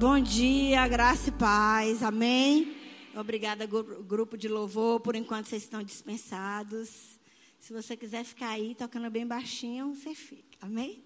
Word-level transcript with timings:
Bom 0.00 0.18
dia, 0.18 0.88
graça 0.88 1.28
e 1.28 1.32
paz, 1.32 2.02
amém. 2.02 2.74
Obrigada, 3.14 3.66
grupo 3.66 4.34
de 4.34 4.48
louvor, 4.48 4.98
por 4.98 5.14
enquanto 5.14 5.44
vocês 5.44 5.62
estão 5.62 5.82
dispensados. 5.82 6.88
Se 7.58 7.70
você 7.70 7.94
quiser 7.98 8.24
ficar 8.24 8.48
aí 8.48 8.74
tocando 8.74 9.10
bem 9.10 9.26
baixinho, 9.26 9.94
você 9.94 10.14
fica, 10.14 10.56
amém? 10.62 11.04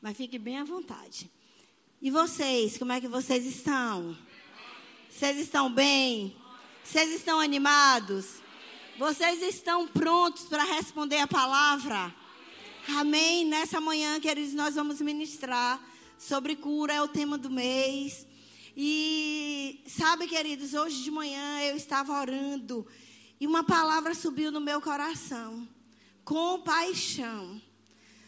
Mas 0.00 0.16
fique 0.16 0.38
bem 0.38 0.56
à 0.56 0.62
vontade. 0.62 1.28
E 2.00 2.12
vocês, 2.12 2.78
como 2.78 2.92
é 2.92 3.00
que 3.00 3.08
vocês 3.08 3.44
estão? 3.44 4.16
Vocês 5.10 5.36
estão 5.38 5.68
bem? 5.68 6.36
Vocês 6.84 7.10
estão 7.10 7.40
animados? 7.40 8.36
Vocês 9.00 9.42
estão 9.42 9.88
prontos 9.88 10.44
para 10.44 10.62
responder 10.62 11.18
a 11.18 11.26
palavra? 11.26 12.14
Amém? 13.00 13.44
Nessa 13.46 13.80
manhã, 13.80 14.20
queridos, 14.20 14.54
nós 14.54 14.76
vamos 14.76 15.00
ministrar 15.00 15.90
sobre 16.22 16.54
cura, 16.54 16.92
é 16.92 17.02
o 17.02 17.08
tema 17.08 17.36
do 17.36 17.50
mês. 17.50 18.26
E 18.76 19.82
sabe, 19.88 20.28
queridos, 20.28 20.72
hoje 20.72 21.02
de 21.02 21.10
manhã 21.10 21.60
eu 21.62 21.76
estava 21.76 22.18
orando 22.18 22.86
e 23.40 23.46
uma 23.46 23.64
palavra 23.64 24.14
subiu 24.14 24.52
no 24.52 24.60
meu 24.60 24.80
coração: 24.80 25.68
compaixão. 26.24 27.60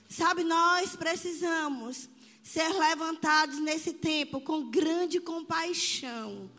Sabe, 0.08 0.42
nós 0.42 0.96
precisamos 0.96 2.08
ser 2.42 2.68
levantados 2.68 3.58
nesse 3.60 3.92
tempo 3.92 4.40
com 4.40 4.70
grande 4.70 5.20
compaixão 5.20 6.50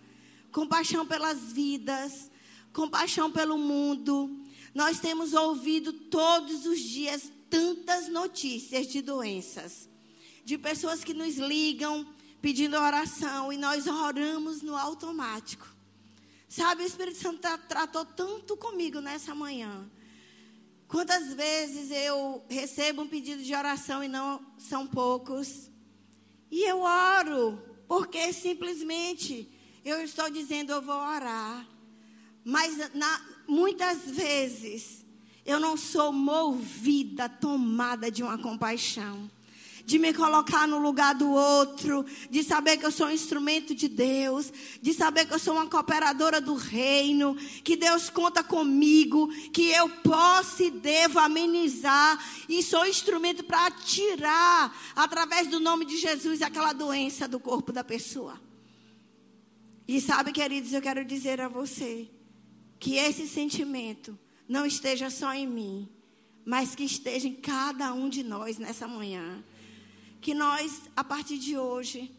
compaixão 0.52 1.06
pelas 1.06 1.52
vidas, 1.52 2.32
compaixão 2.72 3.30
pelo 3.30 3.58
mundo. 3.58 4.40
Nós 4.74 5.02
temos 5.02 5.34
ouvido 5.34 5.92
todos 5.92 6.66
os 6.66 6.80
dias 6.80 7.30
tantas 7.50 8.08
notícias 8.08 8.88
de 8.88 9.02
doenças 9.02 9.90
de 10.46 10.60
pessoas 10.60 11.04
que 11.04 11.14
nos 11.14 11.38
ligam 11.38 12.08
pedindo 12.40 12.78
oração 12.78 13.52
e 13.52 13.58
nós 13.58 13.88
oramos 13.88 14.62
no 14.62 14.78
automático. 14.78 15.68
Sabe, 16.48 16.84
o 16.84 16.86
Espírito 16.86 17.18
Santo 17.18 17.42
tratou 17.68 18.06
tanto 18.06 18.56
comigo 18.56 19.02
nessa 19.02 19.34
manhã. 19.34 19.90
Quantas 20.88 21.34
vezes 21.34 21.90
eu 21.90 22.46
recebo 22.48 23.02
um 23.02 23.08
pedido 23.08 23.42
de 23.42 23.56
oração 23.56 24.04
e 24.04 24.08
não 24.08 24.40
são 24.56 24.86
poucos. 24.86 25.72
E 26.52 26.64
eu 26.70 26.82
oro, 26.82 27.60
porque 27.88 28.32
simplesmente 28.32 29.52
eu 29.84 30.00
estou 30.04 30.30
dizendo 30.30 30.72
eu 30.72 30.82
vou 30.84 30.96
orar. 30.96 31.68
Mas 32.44 32.94
na, 32.94 33.26
muitas 33.48 34.04
vezes 34.12 35.04
eu 35.44 35.60
não 35.60 35.76
sou 35.76 36.14
movida, 36.14 37.28
tomada 37.28 38.12
de 38.12 38.22
uma 38.22 38.38
compaixão 38.38 39.28
de 39.86 40.00
me 40.00 40.12
colocar 40.12 40.68
no 40.68 40.80
lugar 40.80 41.14
do 41.14 41.32
outro, 41.32 42.04
de 42.30 42.44
saber 42.44 42.78
que 42.78 42.86
eu 42.86 42.92
sou 42.92 43.06
um 43.06 43.12
instrumento 43.12 43.76
de 43.76 43.88
Deus, 43.88 44.52
de 44.82 44.94
saber 44.94 45.28
que 45.28 45.34
eu 45.34 45.40
sou 45.40 45.54
uma 45.54 45.68
cooperadora 45.68 46.42
do 46.42 46.56
reino, 46.56 47.36
que 47.64 47.76
Deus 47.76 48.10
conta 48.10 48.44
comigo, 48.44 49.28
que 49.52 49.70
eu 49.70 49.88
posso 49.88 50.64
e 50.64 50.72
devo 50.72 51.20
amenizar 51.20 52.18
e 52.50 52.64
sou 52.64 52.88
instrumento 52.88 53.44
para 53.44 53.70
tirar, 53.70 54.76
através 54.96 55.48
do 55.48 55.60
nome 55.60 55.86
de 55.86 55.98
Jesus, 55.98 56.42
aquela 56.42 56.74
doença 56.74 57.28
do 57.28 57.40
corpo 57.40 57.72
da 57.72 57.84
pessoa. 57.84 58.42
E 59.88 60.02
sabe, 60.02 60.32
queridos, 60.32 60.74
eu 60.74 60.82
quero 60.82 61.06
dizer 61.06 61.40
a 61.40 61.48
você 61.48 62.10
que 62.80 62.96
esse 62.96 63.28
sentimento 63.28 64.18
não 64.50 64.66
esteja 64.66 65.12
só 65.12 65.32
em 65.32 65.46
mim, 65.46 65.88
mas 66.44 66.74
que 66.74 66.84
esteja 66.84 67.28
em 67.28 67.36
cada 67.36 67.94
um 67.94 68.10
de 68.10 68.24
nós 68.24 68.58
nessa 68.58 68.88
manhã 68.88 69.44
que 70.26 70.34
nós, 70.34 70.82
a 70.96 71.04
partir 71.04 71.38
de 71.38 71.56
hoje, 71.56 72.12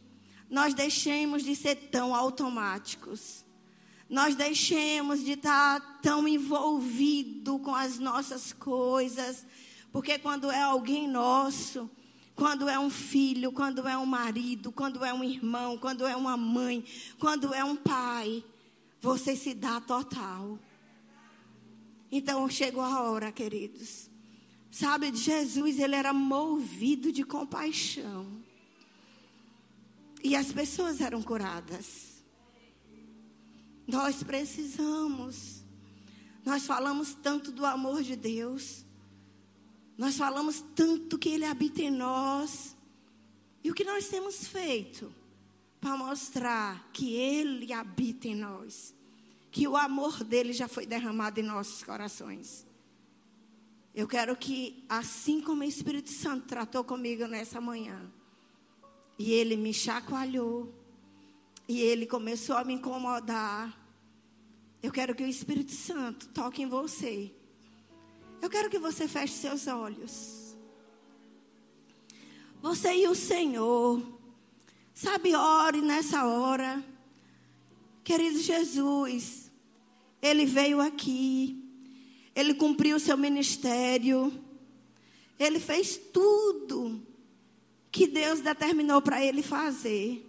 nós 0.48 0.72
deixemos 0.72 1.42
de 1.42 1.56
ser 1.56 1.74
tão 1.90 2.14
automáticos. 2.14 3.44
Nós 4.08 4.36
deixemos 4.36 5.24
de 5.24 5.32
estar 5.32 5.98
tão 6.00 6.28
envolvido 6.28 7.58
com 7.58 7.74
as 7.74 7.98
nossas 7.98 8.52
coisas, 8.52 9.44
porque 9.90 10.20
quando 10.20 10.52
é 10.52 10.62
alguém 10.62 11.08
nosso, 11.08 11.90
quando 12.36 12.68
é 12.68 12.78
um 12.78 12.90
filho, 12.90 13.50
quando 13.50 13.88
é 13.88 13.98
um 13.98 14.06
marido, 14.06 14.70
quando 14.70 15.04
é 15.04 15.12
um 15.12 15.24
irmão, 15.24 15.76
quando 15.76 16.06
é 16.06 16.14
uma 16.14 16.36
mãe, 16.36 16.84
quando 17.18 17.52
é 17.52 17.64
um 17.64 17.74
pai, 17.74 18.44
você 19.00 19.34
se 19.34 19.52
dá 19.52 19.80
total. 19.80 20.60
Então 22.12 22.48
chegou 22.48 22.84
a 22.84 23.02
hora, 23.02 23.32
queridos, 23.32 24.08
Sabe, 24.76 25.10
Jesus, 25.16 25.78
ele 25.78 25.94
era 25.94 26.12
movido 26.12 27.10
de 27.10 27.24
compaixão. 27.24 28.26
E 30.22 30.36
as 30.36 30.52
pessoas 30.52 31.00
eram 31.00 31.22
curadas. 31.22 32.22
Nós 33.88 34.22
precisamos. 34.22 35.62
Nós 36.44 36.66
falamos 36.66 37.14
tanto 37.14 37.50
do 37.50 37.64
amor 37.64 38.02
de 38.02 38.16
Deus. 38.16 38.84
Nós 39.96 40.18
falamos 40.18 40.62
tanto 40.74 41.18
que 41.18 41.30
Ele 41.30 41.46
habita 41.46 41.80
em 41.80 41.90
nós. 41.90 42.76
E 43.64 43.70
o 43.70 43.74
que 43.74 43.82
nós 43.82 44.08
temos 44.08 44.46
feito 44.46 45.10
para 45.80 45.96
mostrar 45.96 46.90
que 46.92 47.14
Ele 47.14 47.72
habita 47.72 48.28
em 48.28 48.34
nós? 48.34 48.94
Que 49.50 49.66
o 49.66 49.74
amor 49.74 50.22
dele 50.22 50.52
já 50.52 50.68
foi 50.68 50.84
derramado 50.84 51.40
em 51.40 51.44
nossos 51.44 51.82
corações. 51.82 52.65
Eu 53.96 54.06
quero 54.06 54.36
que, 54.36 54.84
assim 54.90 55.40
como 55.40 55.62
o 55.62 55.64
Espírito 55.64 56.10
Santo 56.10 56.46
tratou 56.46 56.84
comigo 56.84 57.26
nessa 57.26 57.62
manhã, 57.62 58.12
e 59.18 59.32
ele 59.32 59.56
me 59.56 59.72
chacoalhou, 59.72 60.70
e 61.66 61.80
ele 61.80 62.04
começou 62.04 62.58
a 62.58 62.62
me 62.62 62.74
incomodar, 62.74 63.74
eu 64.82 64.92
quero 64.92 65.14
que 65.14 65.24
o 65.24 65.26
Espírito 65.26 65.72
Santo 65.72 66.28
toque 66.28 66.60
em 66.60 66.68
você. 66.68 67.32
Eu 68.42 68.50
quero 68.50 68.68
que 68.68 68.78
você 68.78 69.08
feche 69.08 69.32
seus 69.32 69.66
olhos. 69.66 70.54
Você 72.60 72.94
e 72.94 73.08
o 73.08 73.14
Senhor. 73.14 74.02
Sabe, 74.92 75.34
ore 75.34 75.80
nessa 75.80 76.26
hora. 76.26 76.84
Querido 78.04 78.38
Jesus, 78.40 79.50
Ele 80.20 80.44
veio 80.44 80.82
aqui. 80.82 81.65
Ele 82.36 82.52
cumpriu 82.52 82.98
o 82.98 83.00
seu 83.00 83.16
ministério. 83.16 84.30
Ele 85.38 85.58
fez 85.58 85.96
tudo 85.96 87.02
que 87.90 88.06
Deus 88.06 88.40
determinou 88.40 89.00
para 89.00 89.24
ele 89.24 89.42
fazer. 89.42 90.22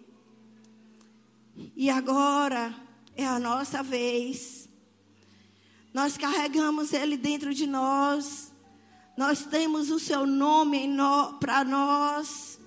E 1.75 1.89
agora 1.89 2.73
é 3.13 3.27
a 3.27 3.37
nossa 3.37 3.83
vez. 3.83 4.69
Nós 5.93 6.17
carregamos 6.17 6.93
ele 6.93 7.17
dentro 7.17 7.53
de 7.53 7.67
nós. 7.67 8.53
Nós 9.17 9.43
temos 9.45 9.91
o 9.91 9.99
seu 9.99 10.25
nome 10.25 10.87
no, 10.87 11.33
para 11.39 11.65
nós. 11.65 12.57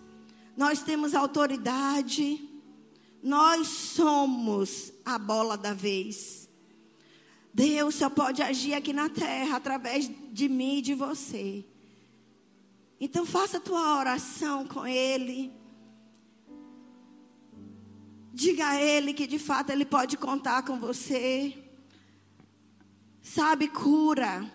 Nós 0.54 0.82
temos 0.82 1.14
autoridade. 1.14 2.46
Nós 3.22 3.68
somos 3.68 4.92
a 5.02 5.18
bola 5.18 5.56
da 5.56 5.72
vez. 5.72 6.39
Deus 7.52 7.96
só 7.96 8.08
pode 8.08 8.42
agir 8.42 8.74
aqui 8.74 8.92
na 8.92 9.08
terra 9.08 9.56
através 9.56 10.10
de 10.32 10.48
mim 10.48 10.78
e 10.78 10.82
de 10.82 10.94
você. 10.94 11.64
Então 13.00 13.26
faça 13.26 13.56
a 13.56 13.60
tua 13.60 13.98
oração 13.98 14.66
com 14.66 14.86
Ele. 14.86 15.52
Diga 18.32 18.68
a 18.68 18.80
Ele 18.80 19.12
que 19.12 19.26
de 19.26 19.38
fato 19.38 19.70
Ele 19.70 19.84
pode 19.84 20.16
contar 20.16 20.62
com 20.62 20.78
você. 20.78 21.56
Sabe, 23.22 23.68
cura. 23.68 24.50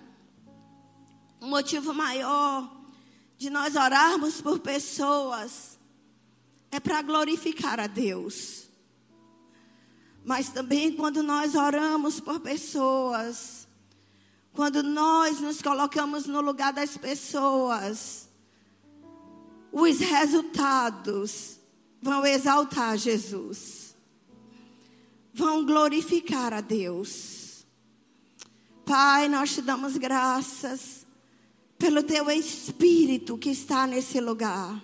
Um 1.41 1.49
motivo 1.49 1.93
maior 1.93 2.71
de 3.37 3.49
nós 3.49 3.75
orarmos 3.75 4.41
por 4.41 4.59
pessoas 4.59 5.77
é 6.71 6.79
para 6.79 7.01
glorificar 7.01 7.79
a 7.79 7.87
Deus. 7.87 8.64
Mas 10.25 10.49
também 10.49 10.91
quando 10.91 11.21
nós 11.21 11.53
oramos 11.53 12.19
por 12.19 12.39
pessoas, 12.39 13.67
quando 14.53 14.81
nós 14.81 15.39
nos 15.39 15.61
colocamos 15.61 16.25
no 16.25 16.41
lugar 16.41 16.73
das 16.73 16.97
pessoas, 16.97 18.27
os 19.71 19.99
resultados 19.99 21.59
vão 22.01 22.25
exaltar 22.25 22.97
Jesus, 22.97 23.95
vão 25.31 25.63
glorificar 25.63 26.53
a 26.53 26.61
Deus. 26.61 27.63
Pai, 28.83 29.29
nós 29.29 29.53
te 29.53 29.61
damos 29.61 29.95
graças 29.95 31.05
pelo 31.77 32.01
teu 32.01 32.31
Espírito 32.31 33.37
que 33.37 33.49
está 33.51 33.85
nesse 33.85 34.19
lugar. 34.19 34.83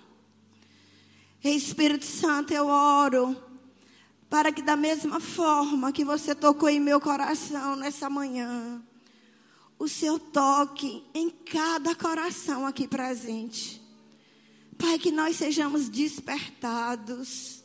Espírito 1.42 2.04
Santo, 2.04 2.52
eu 2.52 2.68
oro 2.68 3.51
para 4.32 4.50
que 4.50 4.62
da 4.62 4.76
mesma 4.76 5.20
forma 5.20 5.92
que 5.92 6.06
você 6.06 6.34
tocou 6.34 6.66
em 6.66 6.80
meu 6.80 6.98
coração 6.98 7.76
nessa 7.76 8.08
manhã, 8.08 8.82
o 9.78 9.86
seu 9.86 10.18
toque 10.18 11.04
em 11.12 11.28
cada 11.28 11.94
coração 11.94 12.66
aqui 12.66 12.88
presente. 12.88 13.78
Pai, 14.78 14.98
que 14.98 15.12
nós 15.12 15.36
sejamos 15.36 15.86
despertados, 15.86 17.62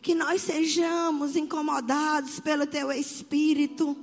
que 0.00 0.14
nós 0.14 0.40
sejamos 0.42 1.34
incomodados 1.34 2.38
pelo 2.38 2.64
teu 2.64 2.92
espírito, 2.92 3.96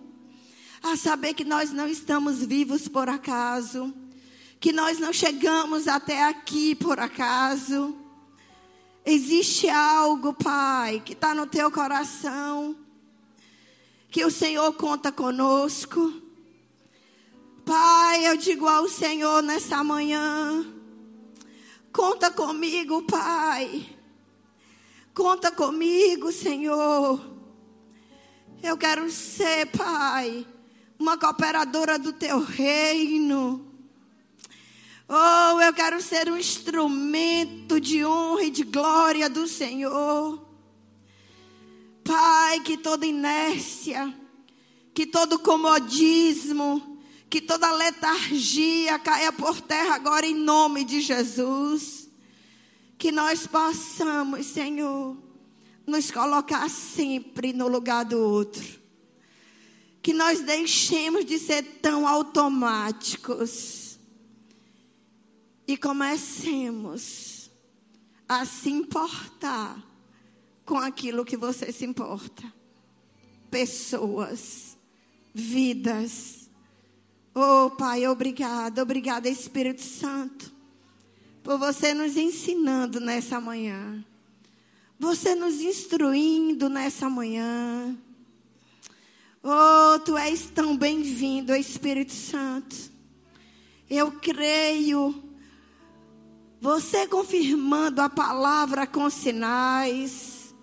a 0.83 0.97
saber 0.97 1.33
que 1.33 1.45
nós 1.45 1.71
não 1.71 1.87
estamos 1.87 2.43
vivos 2.43 2.89
por 2.89 3.07
acaso, 3.07 3.93
que 4.59 4.73
nós 4.73 4.99
não 4.99 5.13
chegamos 5.13 5.87
até 5.87 6.25
aqui 6.25 6.75
por 6.75 6.99
acaso. 6.99 8.04
Existe 9.05 9.69
algo, 9.69 10.33
Pai, 10.33 10.99
que 11.05 11.13
está 11.13 11.35
no 11.35 11.45
teu 11.45 11.69
coração, 11.69 12.75
que 14.09 14.25
o 14.25 14.31
Senhor 14.31 14.73
conta 14.73 15.11
conosco. 15.11 16.11
Pai, 17.63 18.27
eu 18.27 18.35
digo 18.35 18.67
ao 18.67 18.89
Senhor 18.89 19.43
nessa 19.43 19.83
manhã, 19.83 20.65
conta 21.93 22.31
comigo, 22.31 23.03
Pai. 23.03 23.95
Conta 25.13 25.51
comigo, 25.51 26.31
Senhor. 26.31 27.21
Eu 28.61 28.77
quero 28.77 29.09
ser, 29.11 29.67
Pai, 29.67 30.45
uma 30.97 31.17
cooperadora 31.17 31.97
do 31.97 32.11
teu 32.11 32.39
reino. 32.39 33.64
Oh, 35.07 35.59
eu 35.61 35.73
quero 35.73 36.01
ser 36.01 36.29
um 36.31 36.37
instrumento 36.37 37.79
de 37.79 38.03
honra 38.03 38.43
e 38.43 38.49
de 38.49 38.63
glória 38.63 39.29
do 39.29 39.47
Senhor. 39.47 40.43
Pai, 42.03 42.59
que 42.61 42.77
toda 42.77 43.05
inércia, 43.05 44.13
que 44.93 45.05
todo 45.05 45.39
comodismo, 45.39 46.99
que 47.29 47.41
toda 47.41 47.71
letargia 47.71 48.97
caia 48.99 49.31
por 49.31 49.61
terra 49.61 49.95
agora 49.95 50.25
em 50.25 50.35
nome 50.35 50.83
de 50.83 51.01
Jesus 51.01 52.05
que 52.97 53.11
nós 53.11 53.45
possamos, 53.45 54.45
Senhor, 54.47 55.15
nos 55.85 56.09
colocar 56.11 56.67
sempre 56.69 57.53
no 57.53 57.67
lugar 57.67 58.05
do 58.05 58.17
outro. 58.19 58.63
Que 60.01 60.13
nós 60.13 60.41
deixemos 60.41 61.25
de 61.25 61.37
ser 61.37 61.63
tão 61.81 62.07
automáticos 62.07 63.84
e 65.67 65.77
comecemos 65.77 67.49
a 68.27 68.45
se 68.45 68.69
importar 68.69 69.81
com 70.65 70.77
aquilo 70.77 71.25
que 71.25 71.37
você 71.37 71.71
se 71.71 71.85
importa. 71.85 72.43
Pessoas, 73.49 74.77
vidas. 75.33 76.49
Oh, 77.33 77.71
Pai, 77.71 78.07
obrigada, 78.07 78.81
obrigada, 78.81 79.29
Espírito 79.29 79.81
Santo 79.81 80.55
por 81.45 81.59
você 81.59 81.93
nos 81.93 82.17
ensinando 82.17 82.99
nessa 82.99 83.39
manhã. 83.39 84.03
Você 84.97 85.35
nos 85.35 85.61
instruindo 85.61 86.67
nessa 86.67 87.07
manhã. 87.07 87.95
Oh, 89.43 89.99
tu 89.99 90.17
és 90.17 90.49
tão 90.49 90.75
bem-vindo, 90.75 91.53
Espírito 91.53 92.13
Santo. 92.13 92.75
Eu 93.87 94.13
creio. 94.13 95.23
Você 96.61 97.07
confirmando 97.07 98.01
a 98.01 98.09
palavra 98.09 98.87
com 98.87 99.09
sinais. 99.09 100.53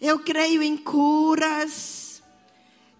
Eu 0.00 0.18
creio 0.18 0.62
em 0.62 0.76
curas. 0.76 2.22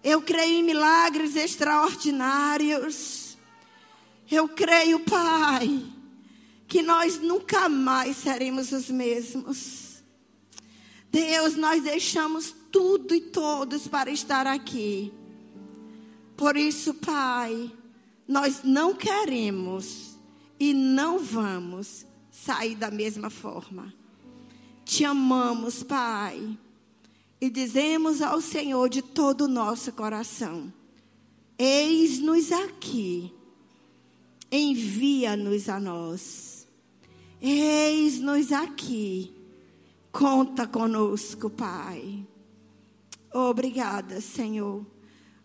Eu 0.03 0.21
creio 0.21 0.59
em 0.59 0.63
milagres 0.63 1.35
extraordinários. 1.35 3.37
Eu 4.29 4.47
creio, 4.47 4.99
Pai 4.99 5.91
que 6.71 6.81
nós 6.81 7.19
nunca 7.19 7.67
mais 7.67 8.15
seremos 8.15 8.71
os 8.71 8.89
mesmos. 8.89 10.01
Deus, 11.11 11.57
nós 11.57 11.83
deixamos 11.83 12.55
tudo 12.71 13.13
e 13.13 13.19
todos 13.19 13.89
para 13.89 14.09
estar 14.09 14.47
aqui. 14.47 15.11
Por 16.37 16.55
isso, 16.55 16.93
Pai, 16.93 17.69
nós 18.25 18.61
não 18.63 18.95
queremos 18.95 20.17
e 20.57 20.73
não 20.73 21.19
vamos 21.19 22.05
sair 22.31 22.75
da 22.75 22.89
mesma 22.89 23.29
forma. 23.29 23.93
Te 24.85 25.03
amamos, 25.03 25.83
Pai, 25.83 26.57
e 27.39 27.49
dizemos 27.49 28.21
ao 28.21 28.41
Senhor 28.41 28.89
de 28.89 29.01
todo 29.01 29.41
o 29.41 29.47
nosso 29.47 29.91
coração: 29.91 30.73
Eis-nos 31.59 32.51
aqui, 32.51 33.33
envia-nos 34.51 35.69
a 35.69 35.79
nós. 35.79 36.67
Eis-nos 37.41 38.51
aqui. 38.51 39.33
Conta 40.11 40.67
conosco, 40.67 41.49
Pai. 41.49 42.25
Obrigada, 43.33 44.19
Senhor. 44.19 44.85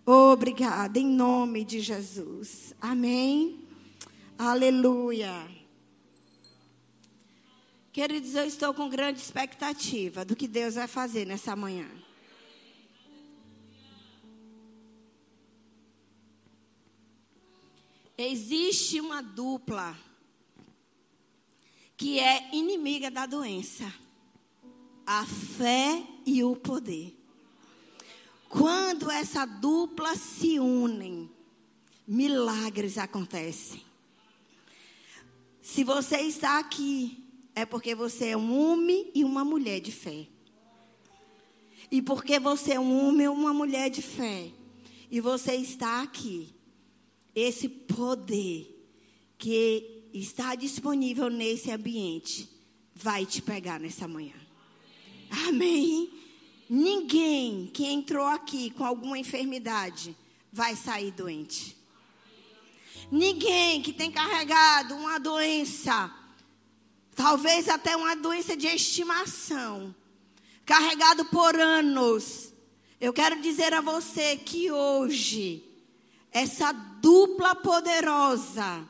Obrigada, 0.04 0.98
em 0.98 1.06
nome 1.06 1.64
de 1.64 1.80
Jesus. 1.80 2.74
Amém. 2.80 3.60
Aleluia. 4.38 5.55
Queridos, 7.96 8.34
eu 8.34 8.44
estou 8.44 8.74
com 8.74 8.90
grande 8.90 9.20
expectativa 9.20 10.22
do 10.22 10.36
que 10.36 10.46
Deus 10.46 10.74
vai 10.74 10.86
fazer 10.86 11.24
nessa 11.24 11.56
manhã. 11.56 11.88
Existe 18.18 19.00
uma 19.00 19.22
dupla 19.22 19.98
que 21.96 22.18
é 22.18 22.54
inimiga 22.54 23.10
da 23.10 23.24
doença: 23.24 23.90
a 25.06 25.24
fé 25.24 26.06
e 26.26 26.44
o 26.44 26.54
poder. 26.54 27.18
Quando 28.50 29.10
essa 29.10 29.46
dupla 29.46 30.14
se 30.16 30.60
unem, 30.60 31.30
milagres 32.06 32.98
acontecem. 32.98 33.82
Se 35.62 35.82
você 35.82 36.18
está 36.18 36.58
aqui, 36.58 37.25
é 37.56 37.64
porque 37.64 37.94
você 37.94 38.26
é 38.26 38.36
um 38.36 38.54
homem 38.54 39.10
e 39.14 39.24
uma 39.24 39.42
mulher 39.42 39.80
de 39.80 39.90
fé. 39.90 40.28
E 41.90 42.02
porque 42.02 42.38
você 42.38 42.74
é 42.74 42.80
um 42.80 43.08
homem 43.08 43.24
e 43.24 43.28
uma 43.28 43.54
mulher 43.54 43.88
de 43.88 44.02
fé, 44.02 44.50
e 45.10 45.20
você 45.20 45.54
está 45.54 46.02
aqui, 46.02 46.54
esse 47.34 47.68
poder 47.68 48.72
que 49.38 50.04
está 50.12 50.54
disponível 50.54 51.30
nesse 51.30 51.70
ambiente 51.70 52.48
vai 52.94 53.24
te 53.24 53.40
pegar 53.40 53.80
nessa 53.80 54.06
manhã. 54.06 54.34
Amém. 55.48 56.10
Ninguém 56.68 57.70
que 57.72 57.86
entrou 57.86 58.26
aqui 58.26 58.70
com 58.70 58.84
alguma 58.84 59.18
enfermidade 59.18 60.14
vai 60.52 60.74
sair 60.76 61.12
doente. 61.12 61.76
Ninguém 63.10 63.80
que 63.80 63.92
tem 63.92 64.10
carregado 64.10 64.94
uma 64.94 65.18
doença, 65.18 66.12
talvez 67.16 67.66
até 67.68 67.96
uma 67.96 68.14
doença 68.14 68.54
de 68.54 68.66
estimação, 68.66 69.92
carregado 70.66 71.24
por 71.24 71.58
anos. 71.58 72.52
Eu 73.00 73.12
quero 73.12 73.40
dizer 73.40 73.72
a 73.72 73.80
você 73.80 74.36
que 74.36 74.70
hoje, 74.70 75.64
essa 76.30 76.70
dupla 76.72 77.54
poderosa, 77.54 78.86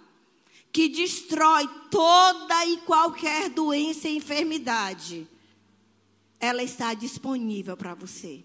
que 0.72 0.88
destrói 0.88 1.68
toda 1.90 2.66
e 2.66 2.78
qualquer 2.78 3.48
doença 3.48 4.08
e 4.08 4.16
enfermidade, 4.16 5.26
ela 6.40 6.62
está 6.62 6.92
disponível 6.94 7.76
para 7.76 7.94
você. 7.94 8.44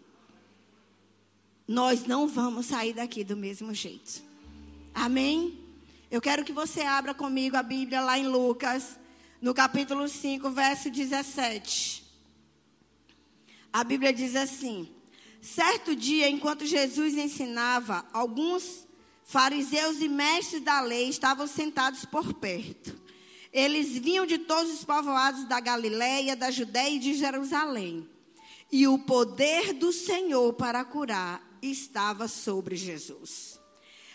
Nós 1.68 2.06
não 2.06 2.28
vamos 2.28 2.68
sair 2.68 2.94
daqui 2.94 3.24
do 3.24 3.36
mesmo 3.36 3.74
jeito. 3.74 4.22
Amém? 4.94 5.60
Eu 6.10 6.22
quero 6.22 6.44
que 6.44 6.54
você 6.54 6.82
abra 6.82 7.14
comigo 7.14 7.58
a 7.58 7.64
Bíblia 7.64 8.02
lá 8.02 8.18
em 8.18 8.28
Lucas, 8.28 8.98
no 9.42 9.56
capítulo 9.56 10.08
5, 10.08 10.52
verso 10.52 10.90
17. 10.92 12.04
A 13.74 13.84
Bíblia 13.84 14.14
diz 14.14 14.36
assim: 14.36 14.94
Certo 15.42 15.96
dia, 15.96 16.30
enquanto 16.30 16.66
Jesus 16.66 17.18
ensinava, 17.18 18.06
alguns 18.14 18.88
Fariseus 19.26 20.02
e 20.02 20.08
mestres 20.08 20.62
da 20.62 20.82
lei 20.82 21.10
estavam 21.10 21.48
sentados 21.48 22.06
por 22.06 22.34
perto. 22.34 23.02
Eles 23.52 23.98
vinham 23.98 24.26
de 24.26 24.38
todos 24.38 24.72
os 24.72 24.84
povoados 24.84 25.46
da 25.46 25.60
Galiléia, 25.60 26.36
da 26.36 26.52
Judéia 26.52 26.96
e 26.96 27.00
de 27.00 27.14
Jerusalém. 27.16 28.08
E 28.72 28.88
o 28.88 29.00
poder 29.00 29.74
do 29.74 29.92
Senhor 29.92 30.54
para 30.54 30.86
curar 30.86 31.42
estava 31.62 32.28
sobre 32.28 32.76
Jesus. 32.76 33.60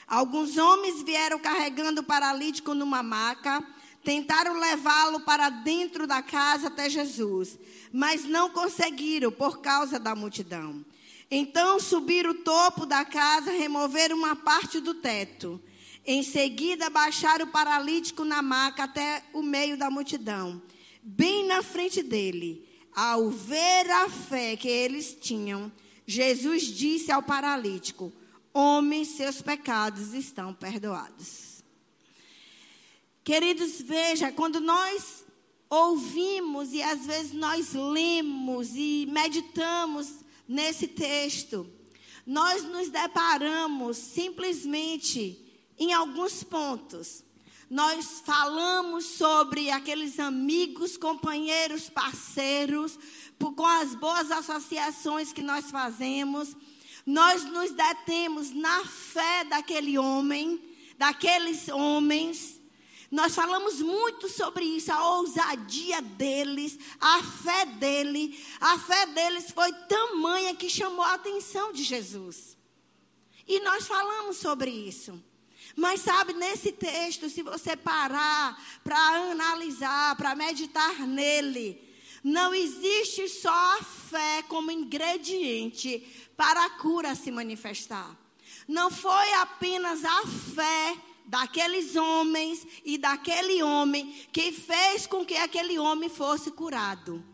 Alguns 0.07 0.57
homens 0.57 1.03
vieram 1.03 1.39
carregando 1.39 2.01
o 2.01 2.05
paralítico 2.05 2.75
numa 2.75 3.03
maca, 3.03 3.63
tentaram 4.07 4.61
levá-lo 4.61 5.19
para 5.19 5.51
dentro 5.51 6.07
da 6.07 6.23
casa 6.23 6.69
até 6.69 6.89
Jesus, 6.89 7.59
mas 7.93 8.25
não 8.25 8.49
conseguiram 8.49 9.33
por 9.33 9.59
causa 9.59 9.99
da 9.99 10.15
multidão. 10.15 10.85
Então 11.29 11.81
subiram 11.81 12.31
o 12.31 12.35
topo 12.35 12.87
da 12.87 13.05
casa, 13.05 13.51
removeram 13.51 14.17
uma 14.17 14.37
parte 14.37 14.79
do 14.79 14.95
teto. 14.95 15.61
Em 16.07 16.23
seguida, 16.23 16.89
baixaram 16.89 17.47
o 17.47 17.51
paralítico 17.51 18.25
na 18.25 18.41
maca 18.41 18.85
até 18.85 19.25
o 19.33 19.43
meio 19.43 19.77
da 19.77 19.91
multidão, 19.91 20.63
bem 21.03 21.45
na 21.45 21.61
frente 21.61 22.01
dele. 22.01 22.65
Ao 22.95 23.29
ver 23.29 23.91
a 23.91 24.09
fé 24.09 24.57
que 24.57 24.69
eles 24.69 25.19
tinham, 25.21 25.71
Jesus 26.07 26.63
disse 26.63 27.11
ao 27.11 27.25
paralítico: 27.25 28.13
Homem, 28.55 29.05
seus 29.05 29.43
pecados 29.43 30.15
estão 30.15 30.55
perdoados. 30.55 31.56
Queridos, 33.27 33.83
veja, 33.83 34.31
quando 34.31 34.61
nós 34.61 35.25
ouvimos 35.69 36.73
e 36.73 36.81
às 36.81 37.07
vezes 37.07 37.33
nós 37.33 37.73
lemos 37.73 38.71
e 38.77 39.05
meditamos 39.11 40.21
nesse 40.47 40.87
texto, 40.87 41.69
nós 42.25 42.63
nos 42.63 42.89
deparamos 42.89 43.97
simplesmente 43.97 45.45
em 45.77 45.93
alguns 45.93 46.45
pontos. 46.45 47.25
Nós 47.69 48.23
falamos 48.25 49.05
sobre 49.05 49.73
aqueles 49.73 50.21
amigos, 50.21 50.97
companheiros, 50.97 51.91
parceiros, 51.91 52.97
com 53.41 53.67
as 53.67 53.93
boas 53.97 54.31
associações 54.31 55.33
que 55.33 55.43
nós 55.43 55.69
fazemos. 55.69 56.57
Nós 57.05 57.43
nos 57.43 57.73
detemos 57.73 58.53
na 58.53 58.85
fé 58.85 59.43
daquele 59.43 59.99
homem, 59.99 60.61
daqueles 60.97 61.67
homens 61.67 62.56
nós 63.11 63.35
falamos 63.35 63.81
muito 63.81 64.29
sobre 64.29 64.65
isso, 64.65 64.93
a 64.93 65.17
ousadia 65.17 66.03
deles, 66.03 66.79
a 67.01 67.23
fé 67.23 67.67
dele. 67.67 68.43
A 68.61 68.79
fé 68.79 69.07
deles 69.07 69.51
foi 69.51 69.73
tamanha 69.73 70.55
que 70.55 70.69
chamou 70.69 71.03
a 71.05 71.15
atenção 71.15 71.73
de 71.73 71.85
Jesus. 71.85 72.57
E 73.47 73.61
nós 73.61 73.87
falamos 73.87 74.39
sobre 74.39 74.71
isso. 74.71 75.23
Mas 75.77 76.01
sabe, 76.01 76.33
nesse 76.33 76.73
texto, 76.73 77.29
se 77.29 77.43
você 77.43 77.77
parar 77.77 78.61
para 78.83 78.99
analisar, 79.31 80.17
para 80.17 80.35
meditar 80.35 81.07
nele, 81.07 81.81
não 82.25 82.53
existe 82.53 83.29
só 83.29 83.79
a 83.79 83.83
fé 83.83 84.43
como 84.49 84.71
ingrediente 84.71 86.31
para 86.37 86.65
a 86.65 86.71
cura 86.71 87.15
se 87.15 87.31
manifestar. 87.31 88.17
Não 88.67 88.91
foi 88.91 89.33
apenas 89.35 90.05
a 90.05 90.27
fé 90.27 90.97
daqueles 91.27 91.97
homens 91.97 92.67
e 92.85 92.97
daquele 92.97 93.63
homem 93.63 94.13
que 94.33 94.53
fez 94.53 95.07
com 95.07 95.25
que 95.25 95.37
aquele 95.37 95.79
homem 95.79 96.09
fosse 96.09 96.51
curado. 96.51 97.25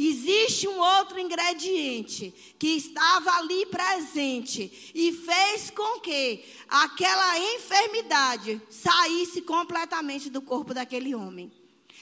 Existe 0.00 0.68
um 0.68 0.78
outro 0.78 1.18
ingrediente 1.18 2.32
que 2.56 2.68
estava 2.68 3.32
ali 3.32 3.66
presente 3.66 4.92
e 4.94 5.12
fez 5.12 5.70
com 5.70 5.98
que 5.98 6.44
aquela 6.68 7.36
enfermidade 7.56 8.62
saísse 8.70 9.42
completamente 9.42 10.30
do 10.30 10.40
corpo 10.40 10.72
daquele 10.72 11.16
homem. 11.16 11.50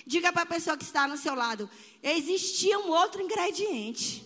Diga 0.07 0.31
para 0.31 0.43
a 0.43 0.47
pessoa 0.47 0.77
que 0.77 0.85
está 0.85 1.09
no 1.09 1.17
seu 1.17 1.35
lado: 1.35 1.71
existia 2.03 2.79
um 2.79 2.91
outro 2.91 3.23
ingrediente. 3.23 4.23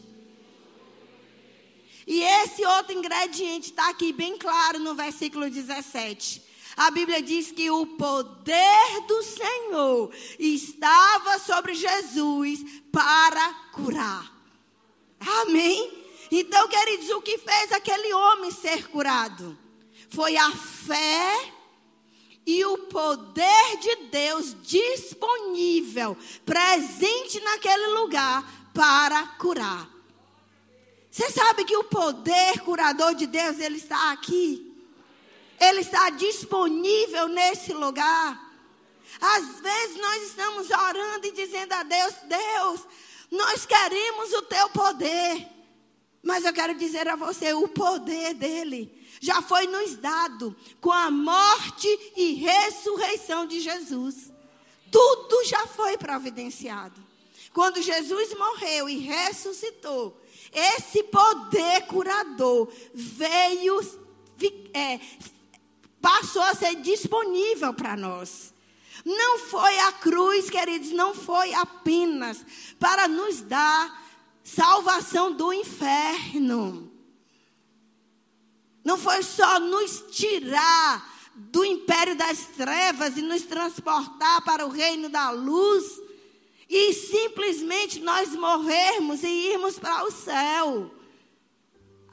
E 2.07 2.23
esse 2.25 2.65
outro 2.67 2.93
ingrediente 2.93 3.71
está 3.71 3.89
aqui 3.89 4.12
bem 4.12 4.37
claro 4.37 4.81
no 4.81 4.97
versículo 4.97 5.49
17. 5.49 6.50
A 6.77 6.91
Bíblia 6.91 7.23
diz 7.23 7.50
que 7.50 7.71
o 7.71 7.87
poder 7.87 9.00
do 9.07 9.23
Senhor 9.23 10.11
estava 10.39 11.39
sobre 11.39 11.75
Jesus 11.75 12.61
para 12.93 13.53
curar. 13.73 14.33
Amém? 15.43 16.00
Então, 16.31 16.69
queridos, 16.69 17.11
o 17.11 17.21
que 17.21 17.39
fez 17.39 17.73
aquele 17.73 18.12
homem 18.15 18.50
ser 18.50 18.89
curado? 18.89 19.59
Foi 20.09 20.37
a 20.37 20.50
fé 20.53 21.53
e 22.47 22.65
o 22.65 22.79
poder 22.79 23.77
de 23.81 23.97
Deus 24.07 24.57
disponível, 24.62 26.17
presente 26.45 27.41
naquele 27.41 27.89
lugar 27.89 28.71
para 28.73 29.27
curar. 29.39 29.89
Você 31.11 31.29
sabe 31.31 31.65
que 31.65 31.77
o 31.77 31.85
poder 31.85 32.61
curador 32.61 33.15
de 33.15 33.27
Deus, 33.27 33.59
ele 33.59 33.77
está 33.77 34.12
aqui. 34.12 34.70
Ele 35.61 35.81
está 35.81 36.09
disponível 36.11 37.29
nesse 37.29 37.75
lugar. 37.75 38.50
Às 39.21 39.61
vezes 39.61 40.00
nós 40.00 40.23
estamos 40.23 40.71
orando 40.71 41.26
e 41.26 41.33
dizendo 41.33 41.73
a 41.75 41.83
Deus: 41.83 42.14
Deus, 42.25 42.81
nós 43.31 43.67
queremos 43.67 44.33
o 44.33 44.43
teu 44.43 44.71
poder. 44.71 45.47
Mas 46.23 46.45
eu 46.45 46.52
quero 46.52 46.75
dizer 46.75 47.07
a 47.09 47.17
você: 47.17 47.52
o 47.52 47.69
poder 47.69 48.35
dele 48.35 48.99
já 49.21 49.43
foi 49.43 49.67
nos 49.67 49.97
dado 49.97 50.57
com 50.81 50.90
a 50.90 51.11
morte 51.11 51.87
e 52.17 52.35
ressurreição 52.35 53.47
de 53.47 53.61
Jesus. 53.61 54.33
Tudo 54.90 55.45
já 55.45 55.67
foi 55.67 55.99
providenciado. 55.99 57.00
Quando 57.52 57.83
Jesus 57.83 58.35
morreu 58.35 58.88
e 58.88 58.99
ressuscitou, 58.99 60.21
esse 60.52 61.02
poder 61.05 61.87
curador 61.87 62.73
veio 62.95 63.81
é, 64.73 64.99
passou 66.00 66.42
a 66.42 66.54
ser 66.54 66.76
disponível 66.76 67.73
para 67.75 67.97
nós. 67.97 68.54
Não 69.04 69.38
foi 69.38 69.78
a 69.80 69.92
cruz, 69.92 70.50
queridos, 70.50 70.90
não 70.90 71.14
foi 71.14 71.52
apenas 71.54 72.45
para 72.78 73.09
nos 73.09 73.40
dar 73.40 74.00
salvação 74.42 75.33
do 75.33 75.52
inferno. 75.52 76.90
Não 78.85 78.99
foi 78.99 79.23
só 79.23 79.59
nos 79.59 80.04
tirar 80.11 81.09
do 81.35 81.64
império 81.64 82.16
das 82.16 82.47
trevas 82.57 83.16
e 83.16 83.23
nos 83.23 83.42
transportar 83.42 84.42
para 84.42 84.66
o 84.66 84.71
reino 84.71 85.09
da 85.09 85.30
luz 85.30 86.00
e 86.69 86.92
simplesmente 86.92 88.00
nós 88.00 88.35
morrermos 88.35 89.23
e 89.23 89.26
irmos 89.26 89.78
para 89.78 90.04
o 90.04 90.11
céu. 90.11 90.90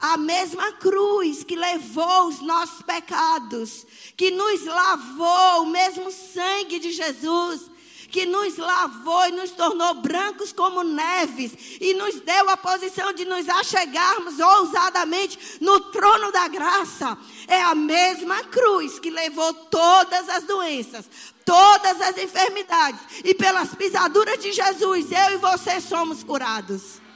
A 0.00 0.16
mesma 0.16 0.72
cruz 0.72 1.42
que 1.42 1.56
levou 1.56 2.28
os 2.28 2.40
nossos 2.40 2.82
pecados, 2.82 3.84
que 4.16 4.30
nos 4.30 4.64
lavou, 4.64 5.62
o 5.62 5.66
mesmo 5.66 6.10
sangue 6.12 6.78
de 6.78 6.92
Jesus, 6.92 7.68
que 8.08 8.24
nos 8.24 8.56
lavou 8.56 9.26
e 9.26 9.32
nos 9.32 9.50
tornou 9.50 9.94
brancos 9.94 10.52
como 10.52 10.82
neves, 10.82 11.52
e 11.80 11.94
nos 11.94 12.20
deu 12.20 12.48
a 12.48 12.56
posição 12.56 13.12
de 13.12 13.24
nos 13.24 13.48
achegarmos 13.48 14.38
ousadamente 14.38 15.58
no 15.60 15.80
trono 15.80 16.30
da 16.32 16.48
graça. 16.48 17.18
É 17.46 17.60
a 17.60 17.74
mesma 17.74 18.44
cruz 18.44 18.98
que 18.98 19.10
levou 19.10 19.52
todas 19.52 20.28
as 20.28 20.44
doenças, 20.44 21.06
todas 21.44 22.00
as 22.00 22.16
enfermidades, 22.18 23.00
e 23.24 23.34
pelas 23.34 23.74
pisaduras 23.74 24.38
de 24.38 24.52
Jesus, 24.52 25.10
eu 25.10 25.32
e 25.32 25.36
você 25.36 25.80
somos 25.80 26.22
curados. 26.22 27.07